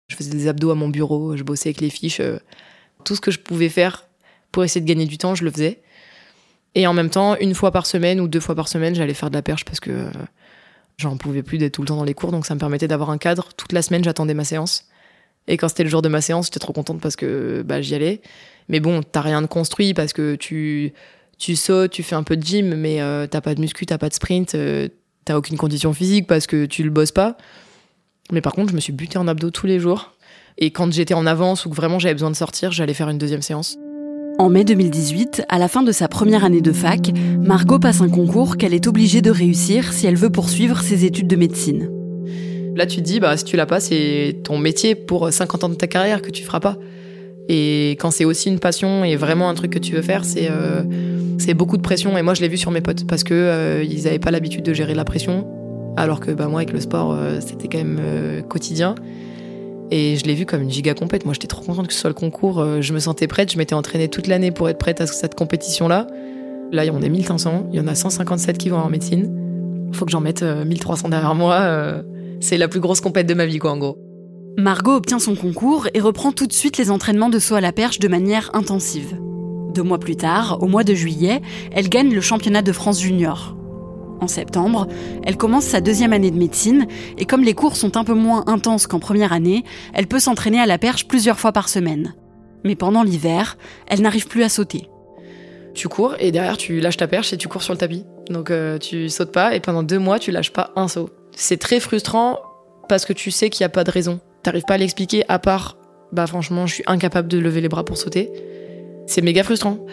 Je 0.07 0.15
faisais 0.15 0.31
des 0.31 0.47
abdos 0.47 0.71
à 0.71 0.75
mon 0.75 0.87
bureau, 0.87 1.35
je 1.35 1.43
bossais 1.43 1.69
avec 1.69 1.81
les 1.81 1.89
fiches. 1.89 2.21
Euh, 2.21 2.39
tout 3.03 3.15
ce 3.15 3.21
que 3.21 3.31
je 3.31 3.39
pouvais 3.39 3.69
faire 3.69 4.07
pour 4.53 4.63
essayer 4.63 4.79
de 4.79 4.87
gagner 4.87 5.05
du 5.05 5.17
temps, 5.17 5.35
je 5.35 5.43
le 5.43 5.51
faisais. 5.51 5.81
Et 6.75 6.87
en 6.87 6.93
même 6.93 7.09
temps, 7.09 7.37
une 7.39 7.55
fois 7.55 7.71
par 7.71 7.85
semaine 7.85 8.19
ou 8.19 8.27
deux 8.27 8.41
fois 8.41 8.53
par 8.53 8.67
semaine, 8.67 8.93
j'allais 8.93 9.13
faire 9.13 9.29
de 9.29 9.35
la 9.35 9.41
perche 9.41 9.63
parce 9.63 9.79
que 9.79 9.91
euh, 9.91 10.09
j'en 10.97 11.15
pouvais 11.15 11.41
plus 11.41 11.57
d'être 11.57 11.73
tout 11.73 11.81
le 11.81 11.87
temps 11.87 11.95
dans 11.95 12.03
les 12.03 12.13
cours. 12.13 12.31
Donc 12.31 12.45
ça 12.45 12.53
me 12.53 12.59
permettait 12.59 12.87
d'avoir 12.87 13.09
un 13.09 13.17
cadre. 13.17 13.49
Toute 13.55 13.71
la 13.71 13.81
semaine, 13.81 14.03
j'attendais 14.03 14.33
ma 14.33 14.43
séance. 14.43 14.85
Et 15.47 15.57
quand 15.57 15.69
c'était 15.69 15.83
le 15.83 15.89
jour 15.89 16.01
de 16.01 16.09
ma 16.09 16.21
séance, 16.21 16.47
j'étais 16.47 16.59
trop 16.59 16.73
contente 16.73 16.99
parce 16.99 17.15
que 17.15 17.63
bah, 17.65 17.81
j'y 17.81 17.95
allais. 17.95 18.21
Mais 18.67 18.81
bon, 18.81 19.01
t'as 19.03 19.21
rien 19.21 19.41
de 19.41 19.47
construit 19.47 19.93
parce 19.93 20.11
que 20.11 20.35
tu, 20.35 20.93
tu 21.37 21.55
sautes, 21.55 21.91
tu 21.91 22.03
fais 22.03 22.15
un 22.15 22.23
peu 22.23 22.35
de 22.35 22.43
gym, 22.43 22.75
mais 22.75 22.99
euh, 23.01 23.25
t'as 23.27 23.41
pas 23.41 23.55
de 23.55 23.61
muscu, 23.61 23.85
t'as 23.85 23.97
pas 23.97 24.09
de 24.09 24.13
sprint, 24.13 24.55
euh, 24.55 24.89
t'as 25.23 25.37
aucune 25.37 25.57
condition 25.57 25.93
physique 25.93 26.27
parce 26.27 26.45
que 26.47 26.65
tu 26.65 26.83
le 26.83 26.89
bosses 26.89 27.11
pas. 27.11 27.37
Mais 28.31 28.41
par 28.41 28.53
contre, 28.53 28.71
je 28.71 28.75
me 28.75 28.81
suis 28.81 28.93
butée 28.93 29.19
en 29.19 29.27
abdos 29.27 29.51
tous 29.51 29.67
les 29.67 29.79
jours. 29.79 30.13
Et 30.57 30.71
quand 30.71 30.91
j'étais 30.91 31.13
en 31.13 31.25
avance 31.25 31.65
ou 31.65 31.69
que 31.69 31.75
vraiment 31.75 31.99
j'avais 31.99 32.15
besoin 32.15 32.31
de 32.31 32.35
sortir, 32.35 32.71
j'allais 32.71 32.93
faire 32.93 33.09
une 33.09 33.19
deuxième 33.19 33.43
séance. 33.43 33.77
En 34.37 34.49
mai 34.49 34.65
2018, 34.65 35.43
à 35.47 35.57
la 35.57 35.69
fin 35.69 35.81
de 35.81 35.93
sa 35.93 36.09
première 36.09 36.43
année 36.43 36.59
de 36.59 36.73
fac, 36.73 37.13
Margot 37.39 37.79
passe 37.79 38.01
un 38.01 38.09
concours 38.09 38.57
qu'elle 38.57 38.73
est 38.73 38.85
obligée 38.85 39.21
de 39.21 39.31
réussir 39.31 39.93
si 39.93 40.07
elle 40.07 40.17
veut 40.17 40.29
poursuivre 40.29 40.81
ses 40.81 41.05
études 41.05 41.27
de 41.27 41.37
médecine. 41.37 41.89
Là, 42.75 42.85
tu 42.85 42.97
te 42.97 43.01
dis, 43.01 43.21
bah, 43.21 43.37
si 43.37 43.45
tu 43.45 43.55
l'as 43.55 43.65
pas, 43.65 43.79
c'est 43.79 44.41
ton 44.43 44.57
métier 44.57 44.93
pour 44.93 45.31
50 45.31 45.63
ans 45.63 45.69
de 45.69 45.75
ta 45.75 45.87
carrière 45.87 46.21
que 46.21 46.31
tu 46.31 46.43
feras 46.43 46.59
pas. 46.59 46.77
Et 47.47 47.91
quand 47.91 48.11
c'est 48.11 48.25
aussi 48.25 48.49
une 48.49 48.59
passion 48.59 49.05
et 49.05 49.15
vraiment 49.15 49.47
un 49.47 49.53
truc 49.53 49.71
que 49.71 49.79
tu 49.79 49.93
veux 49.93 50.01
faire, 50.01 50.25
c'est 50.25 50.49
euh, 50.51 50.83
beaucoup 51.55 51.77
de 51.77 51.81
pression. 51.81 52.17
Et 52.17 52.21
moi, 52.21 52.33
je 52.33 52.41
l'ai 52.41 52.49
vu 52.49 52.57
sur 52.57 52.71
mes 52.71 52.81
potes 52.81 53.07
parce 53.07 53.23
que 53.23 53.33
euh, 53.33 53.85
ils 53.89 54.03
n'avaient 54.03 54.19
pas 54.19 54.31
l'habitude 54.31 54.63
de 54.63 54.73
gérer 54.73 54.95
la 54.95 55.05
pression, 55.05 55.47
alors 55.95 56.19
que 56.19 56.31
bah, 56.31 56.49
moi, 56.49 56.59
avec 56.59 56.73
le 56.73 56.81
sport, 56.81 57.13
euh, 57.13 57.39
c'était 57.39 57.69
quand 57.69 57.77
même 57.77 58.01
quotidien. 58.49 58.95
Et 59.91 60.15
je 60.17 60.25
l'ai 60.25 60.33
vu 60.33 60.45
comme 60.45 60.61
une 60.61 60.71
giga 60.71 60.93
compète. 60.93 61.25
Moi, 61.25 61.33
j'étais 61.33 61.47
trop 61.47 61.63
contente 61.63 61.87
que 61.87 61.93
ce 61.93 61.99
soit 61.99 62.09
le 62.09 62.15
concours. 62.15 62.59
Euh, 62.59 62.81
je 62.81 62.93
me 62.93 62.99
sentais 62.99 63.27
prête. 63.27 63.51
Je 63.51 63.57
m'étais 63.57 63.75
entraînée 63.75 64.07
toute 64.07 64.27
l'année 64.27 64.51
pour 64.51 64.69
être 64.69 64.77
prête 64.77 65.01
à 65.01 65.07
cette 65.07 65.35
compétition-là. 65.35 66.07
Là, 66.71 66.83
on 66.91 67.01
est 67.01 67.09
1500. 67.09 67.69
Il 67.71 67.77
y 67.77 67.79
en 67.79 67.87
a 67.87 67.95
157 67.95 68.57
qui 68.57 68.69
vont 68.69 68.77
en 68.77 68.89
médecine. 68.89 69.89
Faut 69.93 70.05
que 70.05 70.11
j'en 70.11 70.21
mette 70.21 70.43
1300 70.43 71.07
euh, 71.07 71.11
derrière 71.11 71.35
moi. 71.35 71.55
Euh, 71.55 72.01
c'est 72.39 72.57
la 72.57 72.67
plus 72.67 72.79
grosse 72.79 73.01
compète 73.01 73.27
de 73.27 73.33
ma 73.33 73.45
vie, 73.45 73.59
quoi, 73.59 73.71
en 73.71 73.77
gros. 73.77 73.97
Margot 74.57 74.93
obtient 74.93 75.19
son 75.19 75.35
concours 75.35 75.87
et 75.93 75.99
reprend 75.99 76.31
tout 76.31 76.47
de 76.47 76.53
suite 76.53 76.77
les 76.77 76.89
entraînements 76.89 77.29
de 77.29 77.39
saut 77.39 77.55
à 77.55 77.61
la 77.61 77.71
perche 77.71 77.99
de 77.99 78.07
manière 78.07 78.49
intensive. 78.53 79.19
Deux 79.73 79.83
mois 79.83 79.99
plus 79.99 80.15
tard, 80.15 80.59
au 80.61 80.67
mois 80.67 80.85
de 80.85 80.93
juillet, 80.93 81.41
elle 81.73 81.89
gagne 81.89 82.13
le 82.13 82.21
championnat 82.21 82.61
de 82.61 82.71
France 82.71 83.01
junior. 83.01 83.55
En 84.25 84.27
septembre, 84.27 84.87
elle 85.23 85.37
commence 85.37 85.65
sa 85.65 85.81
deuxième 85.81 86.11
année 86.11 86.31
de 86.31 86.37
médecine 86.39 86.87
et 87.19 87.25
comme 87.25 87.43
les 87.43 87.53
cours 87.53 87.75
sont 87.75 87.95
un 87.95 88.03
peu 88.03 88.15
moins 88.15 88.43
intenses 88.47 88.87
qu'en 88.87 88.97
première 88.97 89.33
année, 89.33 89.63
elle 89.93 90.07
peut 90.07 90.17
s'entraîner 90.17 90.59
à 90.59 90.65
la 90.65 90.79
perche 90.79 91.07
plusieurs 91.07 91.37
fois 91.37 91.51
par 91.51 91.69
semaine. 91.69 92.15
Mais 92.63 92.75
pendant 92.75 93.03
l'hiver, 93.03 93.55
elle 93.85 94.01
n'arrive 94.01 94.27
plus 94.27 94.41
à 94.41 94.49
sauter. 94.49 94.89
Tu 95.75 95.87
cours 95.89 96.15
et 96.17 96.31
derrière 96.31 96.57
tu 96.57 96.79
lâches 96.79 96.97
ta 96.97 97.07
perche 97.07 97.33
et 97.33 97.37
tu 97.37 97.47
cours 97.47 97.61
sur 97.61 97.73
le 97.73 97.77
tapis. 97.77 98.03
Donc 98.27 98.49
euh, 98.49 98.79
tu 98.79 99.09
sautes 99.09 99.31
pas 99.31 99.53
et 99.53 99.59
pendant 99.59 99.83
deux 99.83 99.99
mois 99.99 100.17
tu 100.17 100.31
lâches 100.31 100.51
pas 100.51 100.71
un 100.75 100.87
saut. 100.87 101.11
C'est 101.35 101.57
très 101.57 101.79
frustrant 101.79 102.39
parce 102.89 103.05
que 103.05 103.13
tu 103.13 103.29
sais 103.29 103.51
qu'il 103.51 103.61
y 103.61 103.65
a 103.65 103.69
pas 103.69 103.83
de 103.83 103.91
raison. 103.91 104.21
T'arrives 104.41 104.63
pas 104.63 104.73
à 104.73 104.77
l'expliquer 104.77 105.23
à 105.27 105.37
part, 105.37 105.77
bah 106.11 106.25
franchement, 106.25 106.65
je 106.65 106.73
suis 106.73 106.83
incapable 106.87 107.27
de 107.27 107.37
lever 107.37 107.61
les 107.61 107.69
bras 107.69 107.85
pour 107.85 107.99
sauter. 107.99 108.31
C'est 109.05 109.21
méga 109.21 109.43
frustrant. 109.43 109.85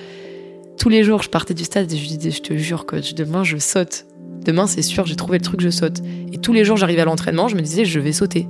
Tous 0.78 0.88
les 0.88 1.04
jours, 1.04 1.22
je 1.22 1.28
partais 1.28 1.54
du 1.54 1.64
stade 1.64 1.92
et 1.92 1.96
je 1.96 2.08
disais, 2.08 2.30
je 2.30 2.42
te 2.42 2.54
jure, 2.54 2.86
coach, 2.86 3.14
demain 3.14 3.44
je 3.44 3.58
saute. 3.58 4.06
Demain, 4.44 4.66
c'est 4.66 4.82
sûr, 4.82 5.06
j'ai 5.06 5.16
trouvé 5.16 5.38
le 5.38 5.44
truc, 5.44 5.60
je 5.60 5.70
saute. 5.70 6.00
Et 6.32 6.38
tous 6.38 6.52
les 6.52 6.64
jours, 6.64 6.76
j'arrivais 6.76 7.02
à 7.02 7.04
l'entraînement, 7.04 7.48
je 7.48 7.54
me 7.54 7.60
disais, 7.60 7.84
je 7.84 8.00
vais 8.00 8.12
sauter. 8.12 8.48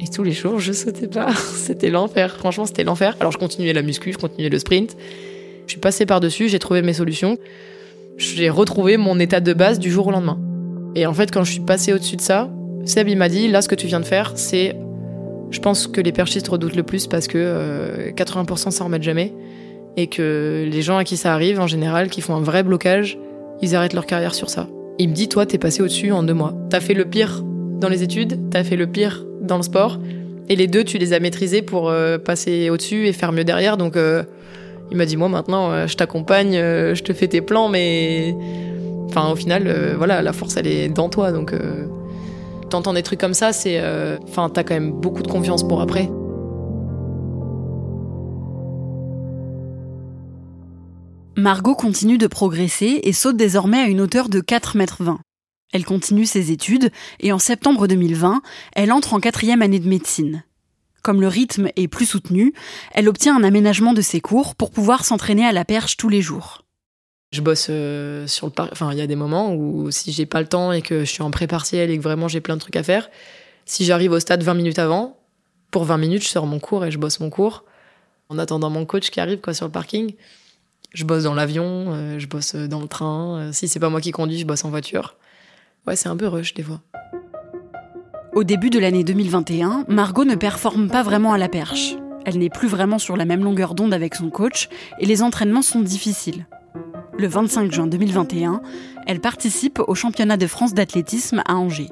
Et 0.00 0.08
tous 0.08 0.22
les 0.22 0.32
jours, 0.32 0.58
je 0.58 0.72
sautais 0.72 1.06
pas. 1.06 1.34
c'était 1.34 1.90
l'enfer. 1.90 2.36
Franchement, 2.36 2.66
c'était 2.66 2.84
l'enfer. 2.84 3.16
Alors, 3.20 3.32
je 3.32 3.38
continuais 3.38 3.72
la 3.72 3.82
muscu, 3.82 4.12
je 4.12 4.18
continuais 4.18 4.48
le 4.48 4.58
sprint. 4.58 4.96
Je 5.66 5.72
suis 5.72 5.80
passée 5.80 6.06
par-dessus, 6.06 6.48
j'ai 6.48 6.58
trouvé 6.58 6.82
mes 6.82 6.94
solutions. 6.94 7.38
J'ai 8.16 8.48
retrouvé 8.48 8.96
mon 8.96 9.18
état 9.18 9.40
de 9.40 9.52
base 9.52 9.78
du 9.78 9.90
jour 9.90 10.06
au 10.06 10.10
lendemain. 10.10 10.38
Et 10.94 11.06
en 11.06 11.14
fait, 11.14 11.30
quand 11.30 11.44
je 11.44 11.52
suis 11.52 11.60
passée 11.60 11.92
au-dessus 11.92 12.16
de 12.16 12.20
ça, 12.20 12.50
Seb, 12.84 13.08
il 13.08 13.16
m'a 13.16 13.28
dit, 13.28 13.48
là, 13.48 13.62
ce 13.62 13.68
que 13.68 13.74
tu 13.74 13.86
viens 13.86 14.00
de 14.00 14.04
faire, 14.04 14.32
c'est. 14.36 14.76
Je 15.50 15.60
pense 15.60 15.86
que 15.86 16.00
les 16.00 16.12
perchistes 16.12 16.48
redoutent 16.48 16.74
le 16.74 16.82
plus 16.82 17.06
parce 17.06 17.28
que 17.28 18.10
80% 18.12 18.70
s'en 18.70 18.84
remettent 18.84 19.02
jamais. 19.02 19.32
Et 19.96 20.08
que 20.08 20.68
les 20.68 20.82
gens 20.82 20.96
à 20.96 21.04
qui 21.04 21.16
ça 21.16 21.32
arrive, 21.32 21.60
en 21.60 21.68
général, 21.68 22.08
qui 22.08 22.20
font 22.20 22.34
un 22.34 22.40
vrai 22.40 22.64
blocage, 22.64 23.18
ils 23.62 23.76
arrêtent 23.76 23.92
leur 23.92 24.06
carrière 24.06 24.34
sur 24.34 24.50
ça. 24.50 24.66
Il 24.98 25.08
me 25.08 25.14
dit, 25.14 25.28
toi, 25.28 25.44
t'es 25.44 25.58
passé 25.58 25.82
au-dessus 25.82 26.12
en 26.12 26.22
deux 26.22 26.34
mois. 26.34 26.54
T'as 26.70 26.80
fait 26.80 26.94
le 26.94 27.04
pire 27.04 27.42
dans 27.80 27.88
les 27.88 28.02
études, 28.02 28.50
t'as 28.50 28.62
fait 28.62 28.76
le 28.76 28.86
pire 28.86 29.24
dans 29.40 29.56
le 29.56 29.62
sport. 29.62 29.98
Et 30.48 30.56
les 30.56 30.66
deux, 30.66 30.84
tu 30.84 30.98
les 30.98 31.12
as 31.12 31.20
maîtrisés 31.20 31.62
pour 31.62 31.88
euh, 31.88 32.18
passer 32.18 32.70
au-dessus 32.70 33.08
et 33.08 33.12
faire 33.12 33.32
mieux 33.32 33.44
derrière. 33.44 33.76
Donc, 33.76 33.96
euh, 33.96 34.22
il 34.90 34.96
m'a 34.96 35.06
dit, 35.06 35.16
moi, 35.16 35.28
maintenant, 35.28 35.72
euh, 35.72 35.86
je 35.86 35.96
t'accompagne, 35.96 36.52
je 36.54 37.02
te 37.02 37.12
fais 37.12 37.28
tes 37.28 37.40
plans, 37.40 37.68
mais. 37.68 38.36
Enfin, 39.06 39.30
au 39.30 39.36
final, 39.36 39.94
voilà, 39.96 40.22
la 40.22 40.32
force, 40.32 40.56
elle 40.56 40.66
est 40.66 40.88
dans 40.88 41.08
toi. 41.08 41.30
Donc, 41.30 41.52
t'entends 42.68 42.92
des 42.92 43.02
trucs 43.02 43.20
comme 43.20 43.34
ça, 43.34 43.52
c'est. 43.52 43.80
Enfin, 44.28 44.48
t'as 44.48 44.64
quand 44.64 44.74
même 44.74 44.92
beaucoup 44.92 45.22
de 45.22 45.28
confiance 45.28 45.66
pour 45.66 45.80
après. 45.80 46.08
Margot 51.36 51.74
continue 51.74 52.16
de 52.16 52.28
progresser 52.28 53.00
et 53.02 53.12
saute 53.12 53.36
désormais 53.36 53.80
à 53.80 53.88
une 53.88 54.00
hauteur 54.00 54.28
de 54.28 54.40
4,20 54.40 54.78
mètres. 54.78 55.02
Elle 55.72 55.84
continue 55.84 56.26
ses 56.26 56.52
études 56.52 56.92
et 57.18 57.32
en 57.32 57.40
septembre 57.40 57.88
2020, 57.88 58.40
elle 58.76 58.92
entre 58.92 59.14
en 59.14 59.20
quatrième 59.20 59.60
année 59.60 59.80
de 59.80 59.88
médecine. 59.88 60.44
Comme 61.02 61.20
le 61.20 61.26
rythme 61.26 61.70
est 61.74 61.88
plus 61.88 62.06
soutenu, 62.06 62.54
elle 62.92 63.08
obtient 63.08 63.36
un 63.36 63.42
aménagement 63.42 63.94
de 63.94 64.00
ses 64.00 64.20
cours 64.20 64.54
pour 64.54 64.70
pouvoir 64.70 65.04
s'entraîner 65.04 65.44
à 65.44 65.50
la 65.50 65.64
perche 65.64 65.96
tous 65.96 66.08
les 66.08 66.22
jours. 66.22 66.62
Je 67.32 67.40
bosse 67.40 67.66
euh, 67.68 68.28
sur 68.28 68.46
le 68.46 68.52
parc. 68.52 68.70
Enfin, 68.70 68.92
il 68.92 68.98
y 68.98 69.02
a 69.02 69.08
des 69.08 69.16
moments 69.16 69.52
où 69.54 69.90
si 69.90 70.12
j'ai 70.12 70.26
pas 70.26 70.40
le 70.40 70.46
temps 70.46 70.70
et 70.70 70.82
que 70.82 71.00
je 71.00 71.10
suis 71.10 71.22
en 71.22 71.32
pré-partiel 71.32 71.90
et 71.90 71.98
que 71.98 72.02
vraiment 72.02 72.28
j'ai 72.28 72.40
plein 72.40 72.54
de 72.54 72.60
trucs 72.60 72.76
à 72.76 72.84
faire, 72.84 73.10
si 73.64 73.84
j'arrive 73.84 74.12
au 74.12 74.20
stade 74.20 74.44
20 74.44 74.54
minutes 74.54 74.78
avant, 74.78 75.18
pour 75.72 75.82
20 75.84 75.98
minutes, 75.98 76.22
je 76.22 76.28
sors 76.28 76.46
mon 76.46 76.60
cours 76.60 76.84
et 76.84 76.92
je 76.92 76.98
bosse 76.98 77.18
mon 77.18 77.28
cours 77.28 77.64
en 78.28 78.38
attendant 78.38 78.70
mon 78.70 78.86
coach 78.86 79.10
qui 79.10 79.18
arrive 79.18 79.40
quoi 79.40 79.52
sur 79.52 79.66
le 79.66 79.72
parking. 79.72 80.14
Je 80.94 81.04
bosse 81.04 81.24
dans 81.24 81.34
l'avion, 81.34 81.86
euh, 81.88 82.18
je 82.18 82.26
bosse 82.28 82.54
dans 82.54 82.80
le 82.80 82.86
train. 82.86 83.38
Euh, 83.38 83.52
si 83.52 83.66
c'est 83.66 83.80
pas 83.80 83.90
moi 83.90 84.00
qui 84.00 84.12
conduis, 84.12 84.38
je 84.38 84.46
bosse 84.46 84.64
en 84.64 84.70
voiture. 84.70 85.16
Ouais, 85.86 85.96
c'est 85.96 86.08
un 86.08 86.16
peu 86.16 86.28
rush 86.28 86.54
des 86.54 86.62
fois. 86.62 86.80
Au 88.32 88.44
début 88.44 88.70
de 88.70 88.78
l'année 88.78 89.02
2021, 89.02 89.86
Margot 89.88 90.24
ne 90.24 90.36
performe 90.36 90.88
pas 90.88 91.02
vraiment 91.02 91.32
à 91.32 91.38
la 91.38 91.48
perche. 91.48 91.96
Elle 92.24 92.38
n'est 92.38 92.48
plus 92.48 92.68
vraiment 92.68 92.98
sur 92.98 93.16
la 93.16 93.24
même 93.24 93.42
longueur 93.42 93.74
d'onde 93.74 93.92
avec 93.92 94.14
son 94.14 94.30
coach 94.30 94.68
et 95.00 95.06
les 95.06 95.22
entraînements 95.22 95.62
sont 95.62 95.80
difficiles. 95.80 96.46
Le 97.18 97.26
25 97.26 97.72
juin 97.72 97.86
2021, 97.86 98.62
elle 99.06 99.20
participe 99.20 99.80
au 99.86 99.94
championnat 99.94 100.36
de 100.36 100.46
France 100.46 100.74
d'athlétisme 100.74 101.42
à 101.46 101.54
Angers. 101.54 101.90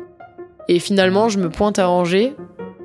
Et 0.68 0.78
finalement, 0.78 1.28
je 1.28 1.38
me 1.38 1.50
pointe 1.50 1.78
à 1.78 1.88
Angers 1.88 2.34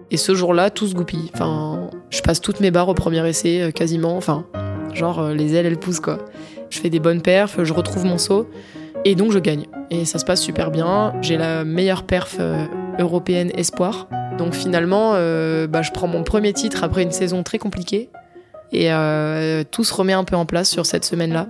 et 0.10 0.18
ce 0.18 0.34
jour-là, 0.34 0.70
tout 0.70 0.88
se 0.88 0.96
goupille. 0.96 1.30
Enfin, 1.34 1.90
je 2.10 2.22
passe 2.22 2.42
toutes 2.42 2.60
mes 2.60 2.72
barres 2.72 2.90
au 2.90 2.94
premier 2.94 3.28
essai, 3.28 3.62
euh, 3.62 3.72
quasiment. 3.72 4.18
Enfin, 4.18 4.46
Genre, 4.94 5.20
euh, 5.20 5.34
les 5.34 5.56
ailes, 5.56 5.66
elles 5.66 5.80
poussent, 5.80 6.00
quoi. 6.00 6.20
Je 6.70 6.80
fais 6.80 6.90
des 6.90 7.00
bonnes 7.00 7.22
perfs, 7.22 7.64
je 7.64 7.74
retrouve 7.74 8.06
mon 8.06 8.18
saut, 8.18 8.50
et 9.06 9.16
donc 9.16 9.32
je 9.32 9.40
gagne. 9.40 9.66
Et 9.90 10.06
ça 10.06 10.20
se 10.20 10.26
passe 10.26 10.42
super 10.42 10.72
bien. 10.72 11.14
J'ai 11.22 11.38
la 11.38 11.64
meilleure 11.64 12.04
perf 12.04 12.38
euh, 12.40 12.66
européenne 13.00 13.52
espoir. 13.56 14.08
Donc 14.38 14.54
finalement, 14.54 15.12
euh, 15.14 15.68
bah, 15.68 15.82
je 15.82 15.92
prends 15.92 16.08
mon 16.08 16.24
premier 16.24 16.54
titre 16.54 16.84
après 16.84 17.04
une 17.04 17.12
saison 17.12 17.44
très 17.44 17.58
compliquée. 17.58 18.10
Et 18.74 18.90
tout 19.72 19.86
se 19.86 19.94
remet 19.94 20.12
un 20.12 20.26
peu 20.26 20.36
en 20.36 20.46
place 20.46 20.70
sur 20.70 20.86
cette 20.86 21.06
semaine-là. 21.06 21.48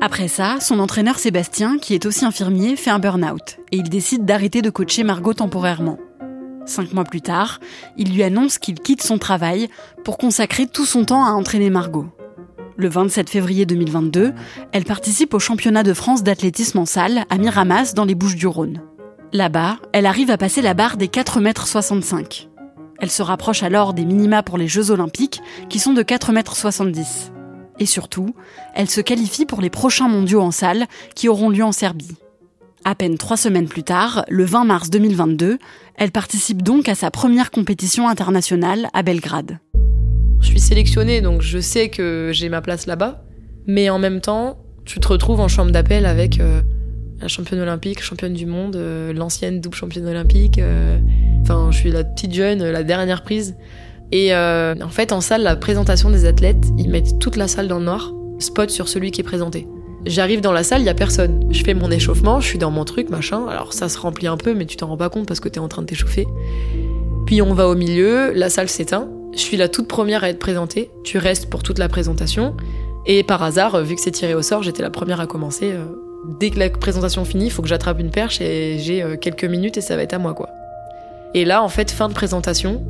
Après 0.00 0.26
ça, 0.26 0.56
son 0.60 0.80
entraîneur 0.80 1.16
Sébastien, 1.16 1.78
qui 1.78 1.94
est 1.94 2.06
aussi 2.06 2.24
infirmier, 2.24 2.74
fait 2.74 2.90
un 2.90 2.98
burn-out. 2.98 3.58
Et 3.70 3.76
il 3.76 3.88
décide 3.88 4.24
d'arrêter 4.24 4.60
de 4.60 4.68
coacher 4.68 5.04
Margot 5.04 5.32
temporairement. 5.32 5.96
Cinq 6.66 6.92
mois 6.92 7.04
plus 7.04 7.20
tard, 7.20 7.60
il 7.96 8.12
lui 8.14 8.22
annonce 8.22 8.58
qu'il 8.58 8.80
quitte 8.80 9.02
son 9.02 9.18
travail 9.18 9.68
pour 10.02 10.18
consacrer 10.18 10.66
tout 10.66 10.86
son 10.86 11.04
temps 11.04 11.24
à 11.24 11.30
entraîner 11.30 11.70
Margot. 11.70 12.06
Le 12.76 12.88
27 12.88 13.30
février 13.30 13.66
2022, 13.66 14.32
elle 14.72 14.84
participe 14.84 15.32
au 15.34 15.38
championnat 15.38 15.84
de 15.84 15.94
France 15.94 16.24
d'athlétisme 16.24 16.78
en 16.78 16.86
salle 16.86 17.24
à 17.30 17.38
Miramas 17.38 17.92
dans 17.94 18.04
les 18.04 18.16
Bouches-du-Rhône. 18.16 18.82
Là-bas, 19.32 19.76
elle 19.92 20.06
arrive 20.06 20.30
à 20.30 20.36
passer 20.36 20.60
la 20.60 20.74
barre 20.74 20.96
des 20.96 21.06
4,65 21.06 22.16
m. 22.18 22.24
Elle 22.98 23.10
se 23.10 23.22
rapproche 23.22 23.62
alors 23.62 23.94
des 23.94 24.04
minima 24.04 24.42
pour 24.42 24.58
les 24.58 24.66
Jeux 24.66 24.90
olympiques 24.90 25.40
qui 25.68 25.78
sont 25.78 25.92
de 25.92 26.02
4,70 26.02 26.98
m. 26.98 27.04
Et 27.78 27.86
surtout, 27.86 28.34
elle 28.74 28.90
se 28.90 29.00
qualifie 29.00 29.46
pour 29.46 29.60
les 29.60 29.70
prochains 29.70 30.08
mondiaux 30.08 30.40
en 30.40 30.50
salle 30.50 30.86
qui 31.14 31.28
auront 31.28 31.50
lieu 31.50 31.64
en 31.64 31.72
Serbie. 31.72 32.16
À 32.84 32.96
peine 32.96 33.18
trois 33.18 33.36
semaines 33.36 33.68
plus 33.68 33.84
tard, 33.84 34.24
le 34.28 34.44
20 34.44 34.64
mars 34.64 34.90
2022, 34.90 35.58
elle 35.94 36.10
participe 36.10 36.62
donc 36.62 36.88
à 36.88 36.96
sa 36.96 37.12
première 37.12 37.52
compétition 37.52 38.08
internationale 38.08 38.88
à 38.92 39.02
Belgrade. 39.02 39.58
Je 40.44 40.50
suis 40.50 40.60
sélectionnée, 40.60 41.22
donc 41.22 41.40
je 41.40 41.58
sais 41.58 41.88
que 41.88 42.30
j'ai 42.32 42.50
ma 42.50 42.60
place 42.60 42.86
là-bas. 42.86 43.24
Mais 43.66 43.88
en 43.88 43.98
même 43.98 44.20
temps, 44.20 44.58
tu 44.84 45.00
te 45.00 45.08
retrouves 45.08 45.40
en 45.40 45.48
chambre 45.48 45.70
d'appel 45.70 46.04
avec 46.04 46.38
euh, 46.38 46.60
la 47.18 47.28
championne 47.28 47.60
olympique, 47.60 48.02
championne 48.02 48.34
du 48.34 48.44
monde, 48.44 48.76
euh, 48.76 49.14
l'ancienne 49.14 49.62
double 49.62 49.74
championne 49.74 50.06
olympique. 50.06 50.58
Euh, 50.58 50.98
enfin, 51.40 51.68
je 51.70 51.78
suis 51.78 51.90
la 51.90 52.04
petite 52.04 52.34
jeune, 52.34 52.62
la 52.62 52.82
dernière 52.82 53.22
prise. 53.22 53.56
Et 54.12 54.32
en 54.34 54.90
fait, 54.90 55.12
en 55.12 55.20
salle, 55.20 55.42
la 55.42 55.56
présentation 55.56 56.10
des 56.10 56.26
athlètes, 56.26 56.66
ils 56.78 56.88
mettent 56.88 57.18
toute 57.18 57.36
la 57.36 57.48
salle 57.48 57.66
dans 57.66 57.78
le 57.78 57.86
noir, 57.86 58.12
spot 58.38 58.70
sur 58.70 58.86
celui 58.86 59.10
qui 59.10 59.22
est 59.22 59.24
présenté. 59.24 59.66
J'arrive 60.04 60.42
dans 60.42 60.52
la 60.52 60.62
salle, 60.62 60.82
il 60.82 60.84
y 60.84 60.90
a 60.90 60.94
personne. 60.94 61.48
Je 61.50 61.64
fais 61.64 61.74
mon 61.74 61.90
échauffement, 61.90 62.38
je 62.38 62.46
suis 62.46 62.58
dans 62.58 62.70
mon 62.70 62.84
truc, 62.84 63.08
machin. 63.08 63.46
Alors 63.48 63.72
ça 63.72 63.88
se 63.88 63.98
remplit 63.98 64.28
un 64.28 64.36
peu, 64.36 64.54
mais 64.54 64.66
tu 64.66 64.76
t'en 64.76 64.88
rends 64.88 64.98
pas 64.98 65.08
compte 65.08 65.26
parce 65.26 65.40
que 65.40 65.48
t'es 65.48 65.58
en 65.58 65.66
train 65.66 65.82
de 65.82 65.86
t'échauffer. 65.86 66.26
Puis 67.26 67.42
on 67.42 67.54
va 67.54 67.66
au 67.66 67.74
milieu, 67.74 68.32
la 68.34 68.50
salle 68.50 68.68
s'éteint. 68.68 69.08
Je 69.34 69.40
suis 69.40 69.56
la 69.56 69.68
toute 69.68 69.88
première 69.88 70.24
à 70.24 70.28
être 70.28 70.38
présentée. 70.38 70.90
Tu 71.02 71.18
restes 71.18 71.46
pour 71.50 71.62
toute 71.62 71.78
la 71.78 71.88
présentation. 71.88 72.56
Et 73.06 73.22
par 73.22 73.42
hasard, 73.42 73.82
vu 73.82 73.96
que 73.96 74.00
c'est 74.00 74.12
tiré 74.12 74.34
au 74.34 74.42
sort, 74.42 74.62
j'étais 74.62 74.82
la 74.82 74.90
première 74.90 75.20
à 75.20 75.26
commencer. 75.26 75.72
Euh, 75.72 75.84
dès 76.38 76.50
que 76.50 76.58
la 76.58 76.70
présentation 76.70 77.24
finit, 77.24 77.46
il 77.46 77.50
faut 77.50 77.62
que 77.62 77.68
j'attrape 77.68 78.00
une 78.00 78.10
perche 78.10 78.40
et 78.40 78.78
j'ai 78.78 79.02
euh, 79.02 79.16
quelques 79.16 79.44
minutes 79.44 79.76
et 79.76 79.80
ça 79.80 79.96
va 79.96 80.02
être 80.02 80.14
à 80.14 80.18
moi, 80.18 80.34
quoi. 80.34 80.48
Et 81.34 81.44
là, 81.44 81.62
en 81.62 81.68
fait, 81.68 81.90
fin 81.90 82.08
de 82.08 82.14
présentation, 82.14 82.84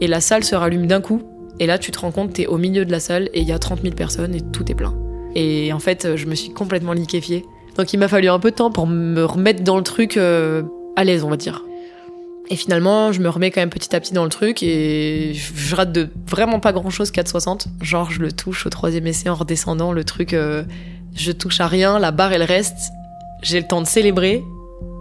et 0.00 0.06
la 0.06 0.20
salle 0.20 0.44
se 0.44 0.54
rallume 0.54 0.86
d'un 0.86 1.00
coup. 1.00 1.22
Et 1.58 1.66
là, 1.66 1.78
tu 1.78 1.90
te 1.90 1.98
rends 1.98 2.12
compte, 2.12 2.34
t'es 2.34 2.46
au 2.46 2.56
milieu 2.56 2.84
de 2.84 2.90
la 2.90 3.00
salle 3.00 3.28
et 3.32 3.40
il 3.40 3.48
y 3.48 3.52
a 3.52 3.58
30 3.58 3.82
000 3.82 3.94
personnes 3.94 4.34
et 4.34 4.40
tout 4.40 4.70
est 4.70 4.74
plein. 4.74 4.94
Et 5.34 5.72
en 5.72 5.78
fait, 5.78 6.16
je 6.16 6.26
me 6.26 6.34
suis 6.34 6.52
complètement 6.52 6.92
liquéfiée. 6.92 7.44
Donc 7.76 7.92
il 7.92 7.98
m'a 7.98 8.08
fallu 8.08 8.28
un 8.28 8.38
peu 8.38 8.50
de 8.50 8.56
temps 8.56 8.70
pour 8.70 8.86
me 8.86 9.24
remettre 9.24 9.62
dans 9.62 9.76
le 9.76 9.82
truc 9.82 10.16
euh, 10.16 10.62
à 10.96 11.04
l'aise, 11.04 11.24
on 11.24 11.30
va 11.30 11.36
dire. 11.36 11.64
Et 12.50 12.56
finalement, 12.56 13.10
je 13.10 13.20
me 13.20 13.28
remets 13.28 13.50
quand 13.50 13.62
même 13.62 13.70
petit 13.70 13.94
à 13.96 14.00
petit 14.00 14.12
dans 14.12 14.24
le 14.24 14.30
truc 14.30 14.62
et 14.62 15.32
je 15.34 15.74
rate 15.74 15.92
de 15.92 16.10
vraiment 16.26 16.60
pas 16.60 16.72
grand 16.72 16.90
chose 16.90 17.10
4,60. 17.10 17.66
Genre, 17.80 18.10
je 18.10 18.20
le 18.20 18.32
touche 18.32 18.66
au 18.66 18.70
troisième 18.70 19.06
essai 19.06 19.30
en 19.30 19.34
redescendant, 19.34 19.92
le 19.92 20.04
truc, 20.04 20.34
euh, 20.34 20.64
je 21.14 21.32
touche 21.32 21.60
à 21.60 21.66
rien, 21.66 21.98
la 21.98 22.10
barre 22.10 22.32
elle 22.32 22.42
reste, 22.42 22.90
j'ai 23.42 23.60
le 23.60 23.66
temps 23.66 23.80
de 23.80 23.86
célébrer 23.86 24.42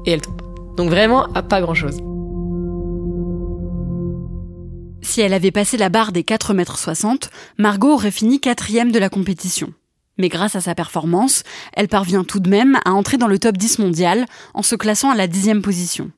et 0.06 0.12
elle 0.12 0.22
tombe. 0.22 0.42
Donc 0.78 0.90
vraiment, 0.90 1.26
à 1.34 1.44
pas 1.44 1.60
grand 1.60 1.74
chose. 1.74 1.98
Si 5.02 5.20
elle 5.20 5.34
avait 5.34 5.52
passé 5.52 5.76
la 5.76 5.90
barre 5.90 6.14
des 6.14 6.24
4,60 6.24 7.06
m, 7.06 7.18
Margot 7.58 7.94
aurait 7.94 8.10
fini 8.10 8.40
quatrième 8.40 8.92
de 8.92 9.00
la 9.00 9.10
compétition. 9.10 9.74
Mais 10.18 10.30
grâce 10.30 10.56
à 10.56 10.62
sa 10.62 10.76
performance, 10.76 11.44
elle 11.74 11.90
parvient 11.90 12.24
tout 12.24 12.40
de 12.40 12.50
même 12.50 12.80
à 12.86 12.94
entrer 12.94 13.18
dans 13.18 13.28
le 13.28 13.38
top 13.38 13.58
10 13.58 13.80
mondial 13.80 14.26
en 14.54 14.62
se 14.62 14.76
classant 14.76 15.12
à 15.12 15.16
la 15.16 15.28
dixième 15.28 15.62
position. 15.62 16.12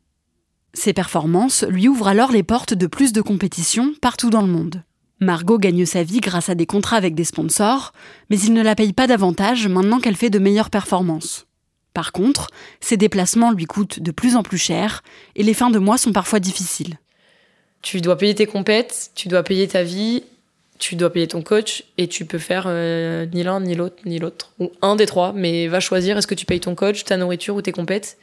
Ses 0.75 0.93
performances 0.93 1.63
lui 1.69 1.87
ouvrent 1.87 2.09
alors 2.09 2.31
les 2.31 2.43
portes 2.43 2.73
de 2.73 2.85
plus 2.85 3.13
de 3.13 3.21
compétitions 3.21 3.93
partout 4.01 4.29
dans 4.29 4.41
le 4.41 4.47
monde. 4.47 4.83
Margot 5.21 5.57
gagne 5.57 5.85
sa 5.85 6.03
vie 6.03 6.19
grâce 6.19 6.49
à 6.49 6.55
des 6.55 6.65
contrats 6.65 6.97
avec 6.97 7.15
des 7.15 7.23
sponsors, 7.23 7.93
mais 8.29 8.37
il 8.37 8.53
ne 8.53 8.61
la 8.61 8.75
paye 8.75 8.91
pas 8.91 9.07
davantage 9.07 9.67
maintenant 9.67 9.99
qu'elle 9.99 10.17
fait 10.17 10.29
de 10.29 10.37
meilleures 10.37 10.69
performances. 10.69 11.47
Par 11.93 12.11
contre, 12.11 12.49
ses 12.81 12.97
déplacements 12.97 13.51
lui 13.51 13.65
coûtent 13.65 14.01
de 14.01 14.11
plus 14.11 14.35
en 14.35 14.43
plus 14.43 14.57
cher 14.57 15.01
et 15.37 15.43
les 15.43 15.53
fins 15.53 15.69
de 15.69 15.79
mois 15.79 15.97
sont 15.97 16.11
parfois 16.11 16.41
difficiles. 16.41 16.99
Tu 17.81 18.01
dois 18.01 18.17
payer 18.17 18.35
tes 18.35 18.45
compètes, 18.45 19.11
tu 19.15 19.29
dois 19.29 19.43
payer 19.43 19.67
ta 19.69 19.83
vie 19.83 20.23
tu 20.77 20.95
dois 20.95 21.11
payer 21.11 21.27
ton 21.27 21.41
coach 21.41 21.83
et 21.97 22.07
tu 22.07 22.25
peux 22.25 22.37
faire 22.37 22.65
euh, 22.67 23.25
ni 23.33 23.43
l'un, 23.43 23.61
ni 23.61 23.75
l'autre, 23.75 23.95
ni 24.05 24.19
l'autre. 24.19 24.51
Ou 24.59 24.71
un 24.81 24.95
des 24.95 25.05
trois, 25.05 25.31
mais 25.33 25.67
va 25.67 25.79
choisir 25.79 26.17
est-ce 26.17 26.27
que 26.27 26.35
tu 26.35 26.45
payes 26.45 26.59
ton 26.59 26.75
coach, 26.75 27.05
ta 27.05 27.17
nourriture 27.17 27.55
ou 27.55 27.61
tes 27.61 27.71
compètes? 27.71 28.17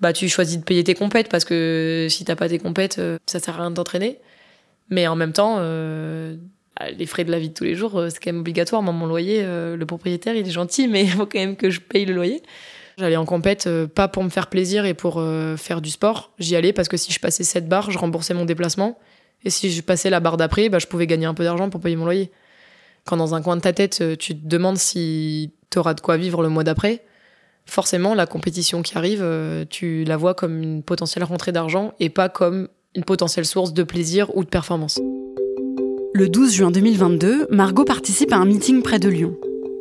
Bah, 0.00 0.12
tu 0.12 0.28
choisis 0.28 0.58
de 0.58 0.64
payer 0.64 0.84
tes 0.84 0.94
compètes 0.94 1.28
parce 1.28 1.44
que 1.44 2.06
si 2.08 2.24
t'as 2.24 2.36
pas 2.36 2.48
tes 2.48 2.58
compètes, 2.58 2.98
euh, 2.98 3.18
ça 3.26 3.40
sert 3.40 3.56
à 3.56 3.62
rien 3.62 3.70
de 3.70 3.76
t'entraîner. 3.76 4.18
Mais 4.90 5.06
en 5.06 5.16
même 5.16 5.32
temps, 5.32 5.56
euh, 5.58 6.36
les 6.96 7.06
frais 7.06 7.24
de 7.24 7.30
la 7.30 7.38
vie 7.38 7.48
de 7.48 7.54
tous 7.54 7.64
les 7.64 7.74
jours, 7.74 8.04
c'est 8.08 8.22
quand 8.22 8.32
même 8.32 8.40
obligatoire. 8.40 8.82
Moi, 8.82 8.92
mon 8.92 9.06
loyer, 9.06 9.42
le 9.42 9.84
propriétaire, 9.84 10.34
il 10.34 10.46
est 10.46 10.50
gentil, 10.50 10.88
mais 10.88 11.02
il 11.04 11.10
faut 11.10 11.26
quand 11.26 11.38
même 11.38 11.56
que 11.56 11.70
je 11.70 11.80
paye 11.80 12.06
le 12.06 12.14
loyer. 12.14 12.42
J'allais 12.96 13.16
en 13.16 13.26
compète 13.26 13.68
pas 13.94 14.08
pour 14.08 14.24
me 14.24 14.28
faire 14.28 14.46
plaisir 14.46 14.86
et 14.86 14.94
pour 14.94 15.22
faire 15.56 15.80
du 15.82 15.90
sport. 15.90 16.32
J'y 16.38 16.56
allais 16.56 16.72
parce 16.72 16.88
que 16.88 16.96
si 16.96 17.12
je 17.12 17.20
passais 17.20 17.44
cette 17.44 17.68
barre, 17.68 17.90
je 17.90 17.98
remboursais 17.98 18.34
mon 18.34 18.44
déplacement. 18.44 18.98
Et 19.44 19.50
si 19.50 19.70
je 19.70 19.82
passais 19.82 20.10
la 20.10 20.20
barre 20.20 20.36
d'après, 20.36 20.68
bah, 20.68 20.78
je 20.78 20.86
pouvais 20.86 21.06
gagner 21.06 21.26
un 21.26 21.34
peu 21.34 21.44
d'argent 21.44 21.70
pour 21.70 21.80
payer 21.80 21.96
mon 21.96 22.04
loyer. 22.04 22.30
Quand 23.04 23.16
dans 23.16 23.34
un 23.34 23.42
coin 23.42 23.56
de 23.56 23.60
ta 23.60 23.72
tête, 23.72 24.00
euh, 24.00 24.16
tu 24.16 24.38
te 24.38 24.46
demandes 24.46 24.76
si 24.76 25.52
tu 25.70 25.78
auras 25.78 25.94
de 25.94 26.00
quoi 26.00 26.16
vivre 26.16 26.42
le 26.42 26.48
mois 26.48 26.64
d'après, 26.64 27.04
forcément, 27.68 28.14
la 28.14 28.26
compétition 28.26 28.82
qui 28.82 28.96
arrive, 28.96 29.20
euh, 29.22 29.64
tu 29.68 30.04
la 30.04 30.16
vois 30.16 30.34
comme 30.34 30.62
une 30.62 30.82
potentielle 30.82 31.24
rentrée 31.24 31.52
d'argent 31.52 31.92
et 32.00 32.08
pas 32.08 32.28
comme 32.28 32.68
une 32.94 33.04
potentielle 33.04 33.44
source 33.44 33.72
de 33.72 33.82
plaisir 33.82 34.34
ou 34.36 34.42
de 34.42 34.48
performance. 34.48 34.98
Le 36.14 36.28
12 36.28 36.52
juin 36.52 36.70
2022, 36.70 37.46
Margot 37.50 37.84
participe 37.84 38.32
à 38.32 38.36
un 38.36 38.46
meeting 38.46 38.82
près 38.82 38.98
de 38.98 39.08
Lyon. 39.08 39.36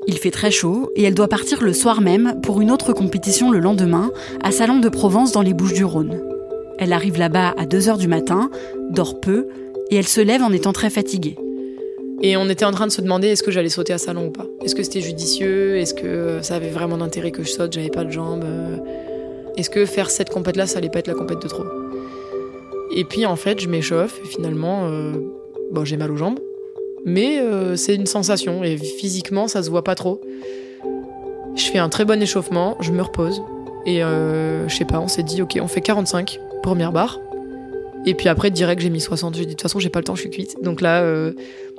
Il 0.08 0.18
fait 0.18 0.32
très 0.32 0.52
chaud 0.52 0.92
et 0.96 1.04
elle 1.04 1.16
doit 1.16 1.28
partir 1.28 1.64
le 1.64 1.74
soir 1.74 2.02
même 2.02 2.40
pour 2.44 2.62
une 2.62 2.72
autre 2.72 2.94
compétition 2.94 3.50
le 3.52 3.60
lendemain 3.60 4.12
à 4.44 4.52
Salon 4.52 4.80
de 4.80 4.90
Provence 4.90 5.32
dans 5.32 5.42
les 5.42 5.54
Bouches-du-Rhône. 5.54 6.22
Elle 6.80 6.94
arrive 6.94 7.18
là-bas 7.18 7.56
à 7.58 7.66
2h 7.66 7.98
du 7.98 8.08
matin, 8.08 8.52
dort 8.92 9.20
peu, 9.20 9.48
et 9.90 9.96
elle 9.96 10.08
se 10.08 10.22
lève 10.22 10.44
en 10.44 10.52
étant 10.52 10.74
très 10.74 10.90
fatiguée. 10.90 11.38
Et 12.22 12.36
on 12.38 12.50
était 12.50 12.66
en 12.66 12.72
train 12.72 12.88
de 12.88 12.92
se 12.92 13.02
demander 13.02 13.28
est-ce 13.28 13.44
que 13.44 13.52
j'allais 13.52 13.70
sauter 13.70 13.94
à 13.94 13.98
salon 13.98 14.28
ou 14.28 14.32
pas? 14.32 14.46
Est-ce 14.64 14.76
que 14.76 14.84
c'était 14.84 15.02
judicieux? 15.02 15.78
Est-ce 15.78 15.94
que 15.94 16.40
ça 16.42 16.56
avait 16.56 16.70
vraiment 16.70 16.98
d'intérêt 16.98 17.32
que 17.32 17.44
je 17.44 17.50
saute? 17.50 17.74
J'avais 17.74 17.90
pas 17.90 18.04
de 18.04 18.12
jambes. 18.12 18.44
Est-ce 19.56 19.70
que 19.70 19.86
faire 19.86 20.10
cette 20.10 20.30
compète-là, 20.30 20.68
ça 20.68 20.80
allait 20.80 20.90
pas 20.90 21.00
être 21.00 21.08
la 21.08 21.14
compète 21.14 21.42
de 21.42 21.48
trop? 21.48 21.66
Et 22.96 23.04
puis 23.04 23.26
en 23.26 23.36
fait, 23.36 23.60
je 23.60 23.68
m'échauffe 23.68 24.20
et 24.24 24.28
finalement, 24.28 24.88
euh, 24.88 25.14
bon, 25.72 25.86
j'ai 25.86 25.98
mal 25.98 26.12
aux 26.12 26.16
jambes. 26.16 26.40
Mais 27.06 27.40
euh, 27.40 27.76
c'est 27.76 27.96
une 27.96 28.06
sensation 28.06 28.64
et 28.64 28.78
physiquement, 28.78 29.48
ça 29.48 29.64
se 29.64 29.70
voit 29.70 29.84
pas 29.84 29.96
trop. 29.96 30.22
Je 31.56 31.64
fais 31.64 31.78
un 31.80 31.90
très 31.90 32.06
bon 32.06 32.22
échauffement, 32.22 32.78
je 32.80 32.92
me 32.92 33.02
repose. 33.02 33.42
Et 33.86 34.04
euh, 34.04 34.68
je 34.68 34.76
sais 34.76 34.86
pas, 34.86 35.00
on 35.00 35.08
s'est 35.08 35.24
dit, 35.24 35.42
ok, 35.42 35.58
on 35.62 35.68
fait 35.68 35.82
45 35.82 36.40
première 36.62 36.92
barre. 36.92 37.20
Et 38.06 38.14
puis 38.14 38.30
après, 38.30 38.52
direct, 38.52 38.82
j'ai 38.82 38.90
mis 38.90 39.02
60. 39.02 39.36
J'ai 39.36 39.42
dit, 39.42 39.48
de 39.48 39.52
toute 39.52 39.62
façon, 39.62 39.80
j'ai 39.80 39.90
pas 39.90 40.00
le 40.00 40.06
temps, 40.06 40.16
je 40.16 40.22
suis 40.22 40.30
cuite. 40.30 40.62
Donc 40.62 40.82
là, 40.82 41.02
euh, 41.02 41.34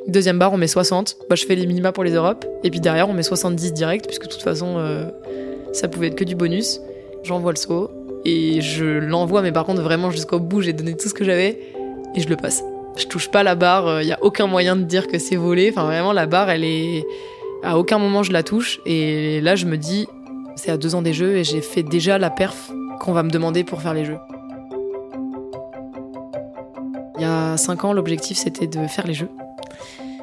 deuxième 0.08 0.38
barre, 0.38 0.52
on 0.52 0.56
met 0.56 0.66
60. 0.66 1.18
Bah, 1.28 1.36
je 1.36 1.46
fais 1.46 1.54
les 1.54 1.66
minima 1.66 1.92
pour 1.92 2.04
les 2.04 2.12
Europes. 2.12 2.46
Et 2.64 2.70
puis 2.70 2.80
derrière, 2.80 3.08
on 3.08 3.12
met 3.12 3.22
70 3.22 3.72
direct, 3.72 4.06
puisque 4.06 4.24
de 4.24 4.32
toute 4.32 4.42
façon, 4.42 4.76
euh, 4.78 5.04
ça 5.72 5.88
pouvait 5.88 6.08
être 6.08 6.16
que 6.16 6.24
du 6.24 6.34
bonus. 6.34 6.80
J'envoie 7.22 7.52
le 7.52 7.56
saut. 7.56 7.90
Et 8.24 8.60
je 8.60 8.84
l'envoie, 8.84 9.42
mais 9.42 9.52
par 9.52 9.64
contre, 9.64 9.82
vraiment 9.82 10.10
jusqu'au 10.10 10.40
bout, 10.40 10.62
j'ai 10.62 10.72
donné 10.72 10.96
tout 10.96 11.08
ce 11.08 11.14
que 11.14 11.24
j'avais. 11.24 11.60
Et 12.14 12.20
je 12.20 12.28
le 12.28 12.36
passe. 12.36 12.62
Je 12.96 13.06
touche 13.06 13.30
pas 13.30 13.44
la 13.44 13.54
barre, 13.54 14.02
il 14.02 14.08
y 14.08 14.12
a 14.12 14.18
aucun 14.22 14.48
moyen 14.48 14.74
de 14.74 14.82
dire 14.82 15.06
que 15.06 15.18
c'est 15.18 15.36
volé. 15.36 15.70
Enfin, 15.70 15.84
vraiment, 15.84 16.12
la 16.12 16.26
barre, 16.26 16.50
elle 16.50 16.64
est. 16.64 17.04
À 17.62 17.78
aucun 17.78 17.98
moment, 17.98 18.22
je 18.22 18.32
la 18.32 18.42
touche. 18.42 18.80
Et 18.86 19.40
là, 19.40 19.56
je 19.56 19.66
me 19.66 19.76
dis, 19.76 20.06
c'est 20.58 20.72
à 20.72 20.76
deux 20.76 20.94
ans 20.94 21.02
des 21.02 21.12
jeux 21.12 21.36
et 21.36 21.44
j'ai 21.44 21.60
fait 21.60 21.82
déjà 21.82 22.18
la 22.18 22.30
perf 22.30 22.70
qu'on 23.00 23.12
va 23.12 23.22
me 23.22 23.30
demander 23.30 23.62
pour 23.62 23.80
faire 23.80 23.94
les 23.94 24.04
jeux. 24.04 24.18
Il 27.16 27.22
y 27.22 27.24
a 27.24 27.56
5 27.56 27.84
ans, 27.84 27.92
l'objectif 27.92 28.36
c'était 28.36 28.66
de 28.66 28.86
faire 28.86 29.06
les 29.06 29.14
jeux. 29.14 29.28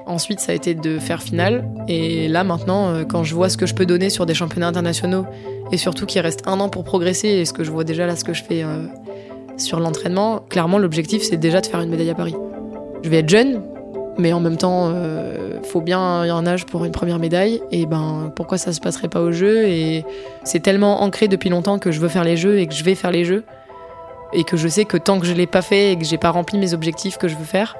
Ensuite, 0.05 0.39
ça 0.39 0.51
a 0.51 0.55
été 0.55 0.75
de 0.75 0.99
faire 0.99 1.21
finale. 1.21 1.67
Et 1.87 2.27
là, 2.27 2.43
maintenant, 2.43 2.89
euh, 2.89 3.03
quand 3.03 3.23
je 3.23 3.33
vois 3.33 3.49
ce 3.49 3.57
que 3.57 3.65
je 3.65 3.73
peux 3.73 3.85
donner 3.85 4.09
sur 4.09 4.25
des 4.25 4.35
championnats 4.35 4.67
internationaux, 4.67 5.25
et 5.71 5.77
surtout 5.77 6.05
qu'il 6.05 6.21
reste 6.21 6.47
un 6.47 6.59
an 6.59 6.69
pour 6.69 6.83
progresser, 6.83 7.27
et 7.27 7.45
ce 7.45 7.53
que 7.53 7.63
je 7.63 7.71
vois 7.71 7.83
déjà 7.83 8.05
là, 8.05 8.15
ce 8.15 8.23
que 8.23 8.33
je 8.33 8.43
fais 8.43 8.63
euh, 8.63 8.85
sur 9.57 9.79
l'entraînement, 9.79 10.39
clairement, 10.49 10.77
l'objectif 10.77 11.23
c'est 11.23 11.37
déjà 11.37 11.59
de 11.59 11.65
faire 11.65 11.81
une 11.81 11.89
médaille 11.89 12.11
à 12.11 12.15
Paris. 12.15 12.35
Je 13.01 13.09
vais 13.09 13.17
être 13.19 13.29
jeune, 13.29 13.61
mais 14.17 14.31
en 14.31 14.39
même 14.39 14.57
temps, 14.57 14.91
euh, 14.93 15.59
faut 15.63 15.81
bien 15.81 15.99
un 15.99 16.47
âge 16.47 16.65
pour 16.65 16.85
une 16.85 16.91
première 16.91 17.19
médaille. 17.19 17.61
Et 17.71 17.85
ben, 17.85 18.31
pourquoi 18.35 18.57
ça 18.57 18.73
se 18.73 18.79
passerait 18.79 19.07
pas 19.07 19.21
au 19.21 19.31
jeu? 19.31 19.67
Et 19.67 20.05
c'est 20.43 20.61
tellement 20.61 21.01
ancré 21.01 21.27
depuis 21.27 21.49
longtemps 21.49 21.79
que 21.79 21.91
je 21.91 21.99
veux 21.99 22.07
faire 22.07 22.23
les 22.23 22.37
jeux 22.37 22.59
et 22.59 22.67
que 22.67 22.73
je 22.73 22.83
vais 22.83 22.95
faire 22.95 23.11
les 23.11 23.25
jeux 23.25 23.43
et 24.33 24.43
que 24.43 24.57
je 24.57 24.67
sais 24.67 24.85
que 24.85 24.97
tant 24.97 25.19
que 25.19 25.25
je 25.25 25.33
l'ai 25.33 25.47
pas 25.47 25.61
fait 25.61 25.91
et 25.91 25.97
que 25.97 26.05
j'ai 26.05 26.17
pas 26.17 26.29
rempli 26.29 26.57
mes 26.57 26.73
objectifs 26.73 27.17
que 27.17 27.27
je 27.27 27.35
veux 27.35 27.45
faire, 27.45 27.75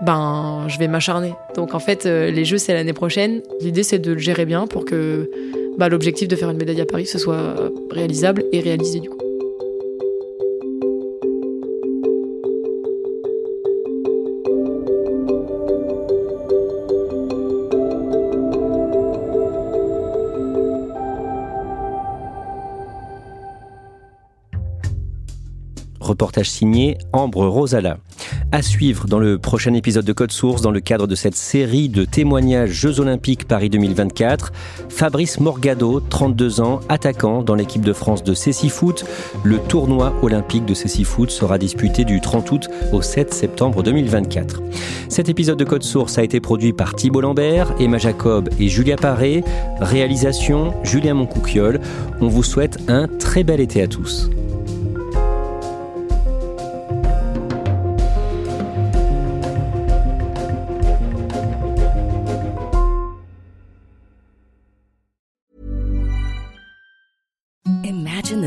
ben 0.00 0.66
je 0.68 0.78
vais 0.78 0.88
m'acharner. 0.88 1.34
Donc 1.54 1.74
en 1.74 1.78
fait, 1.78 2.06
euh, 2.06 2.30
les 2.30 2.44
jeux 2.44 2.58
c'est 2.58 2.74
l'année 2.74 2.92
prochaine. 2.92 3.42
L'idée 3.60 3.82
c'est 3.82 3.98
de 3.98 4.12
le 4.12 4.18
gérer 4.18 4.46
bien 4.46 4.66
pour 4.66 4.84
que 4.84 5.30
bah, 5.78 5.88
l'objectif 5.88 6.28
de 6.28 6.36
faire 6.36 6.50
une 6.50 6.58
médaille 6.58 6.80
à 6.80 6.86
Paris 6.86 7.06
ce 7.06 7.18
soit 7.18 7.54
réalisable 7.90 8.44
et 8.52 8.60
réalisé 8.60 9.00
du 9.00 9.10
coup. 9.10 9.27
Reportage 26.08 26.50
signé 26.50 26.98
Ambre 27.12 27.46
Rosala. 27.46 27.98
À 28.50 28.62
suivre 28.62 29.06
dans 29.06 29.18
le 29.18 29.38
prochain 29.38 29.74
épisode 29.74 30.04
de 30.04 30.12
Code 30.12 30.32
Source 30.32 30.62
dans 30.62 30.70
le 30.70 30.80
cadre 30.80 31.06
de 31.06 31.14
cette 31.14 31.36
série 31.36 31.88
de 31.88 32.04
témoignages 32.04 32.70
Jeux 32.70 32.98
Olympiques 32.98 33.46
Paris 33.46 33.68
2024. 33.68 34.52
Fabrice 34.88 35.38
Morgado, 35.38 36.00
32 36.00 36.60
ans, 36.60 36.80
attaquant 36.88 37.42
dans 37.42 37.54
l'équipe 37.54 37.84
de 37.84 37.92
France 37.92 38.24
de 38.24 38.34
Foot. 38.34 39.04
Le 39.44 39.58
tournoi 39.58 40.14
olympique 40.22 40.64
de 40.64 40.74
Foot 40.74 41.30
sera 41.30 41.58
disputé 41.58 42.04
du 42.04 42.20
30 42.20 42.50
août 42.50 42.68
au 42.92 43.02
7 43.02 43.34
septembre 43.34 43.82
2024. 43.82 44.62
Cet 45.08 45.28
épisode 45.28 45.58
de 45.58 45.64
Code 45.64 45.82
Source 45.82 46.18
a 46.18 46.24
été 46.24 46.40
produit 46.40 46.72
par 46.72 46.94
Thibault 46.94 47.20
Lambert, 47.20 47.74
Emma 47.78 47.98
Jacob 47.98 48.48
et 48.58 48.68
Julia 48.68 48.96
Paré. 48.96 49.44
Réalisation 49.80 50.74
Julien 50.84 51.14
Moncouquiole. 51.14 51.80
On 52.20 52.28
vous 52.28 52.42
souhaite 52.42 52.78
un 52.88 53.06
très 53.06 53.44
bel 53.44 53.60
été 53.60 53.82
à 53.82 53.86
tous. 53.86 54.30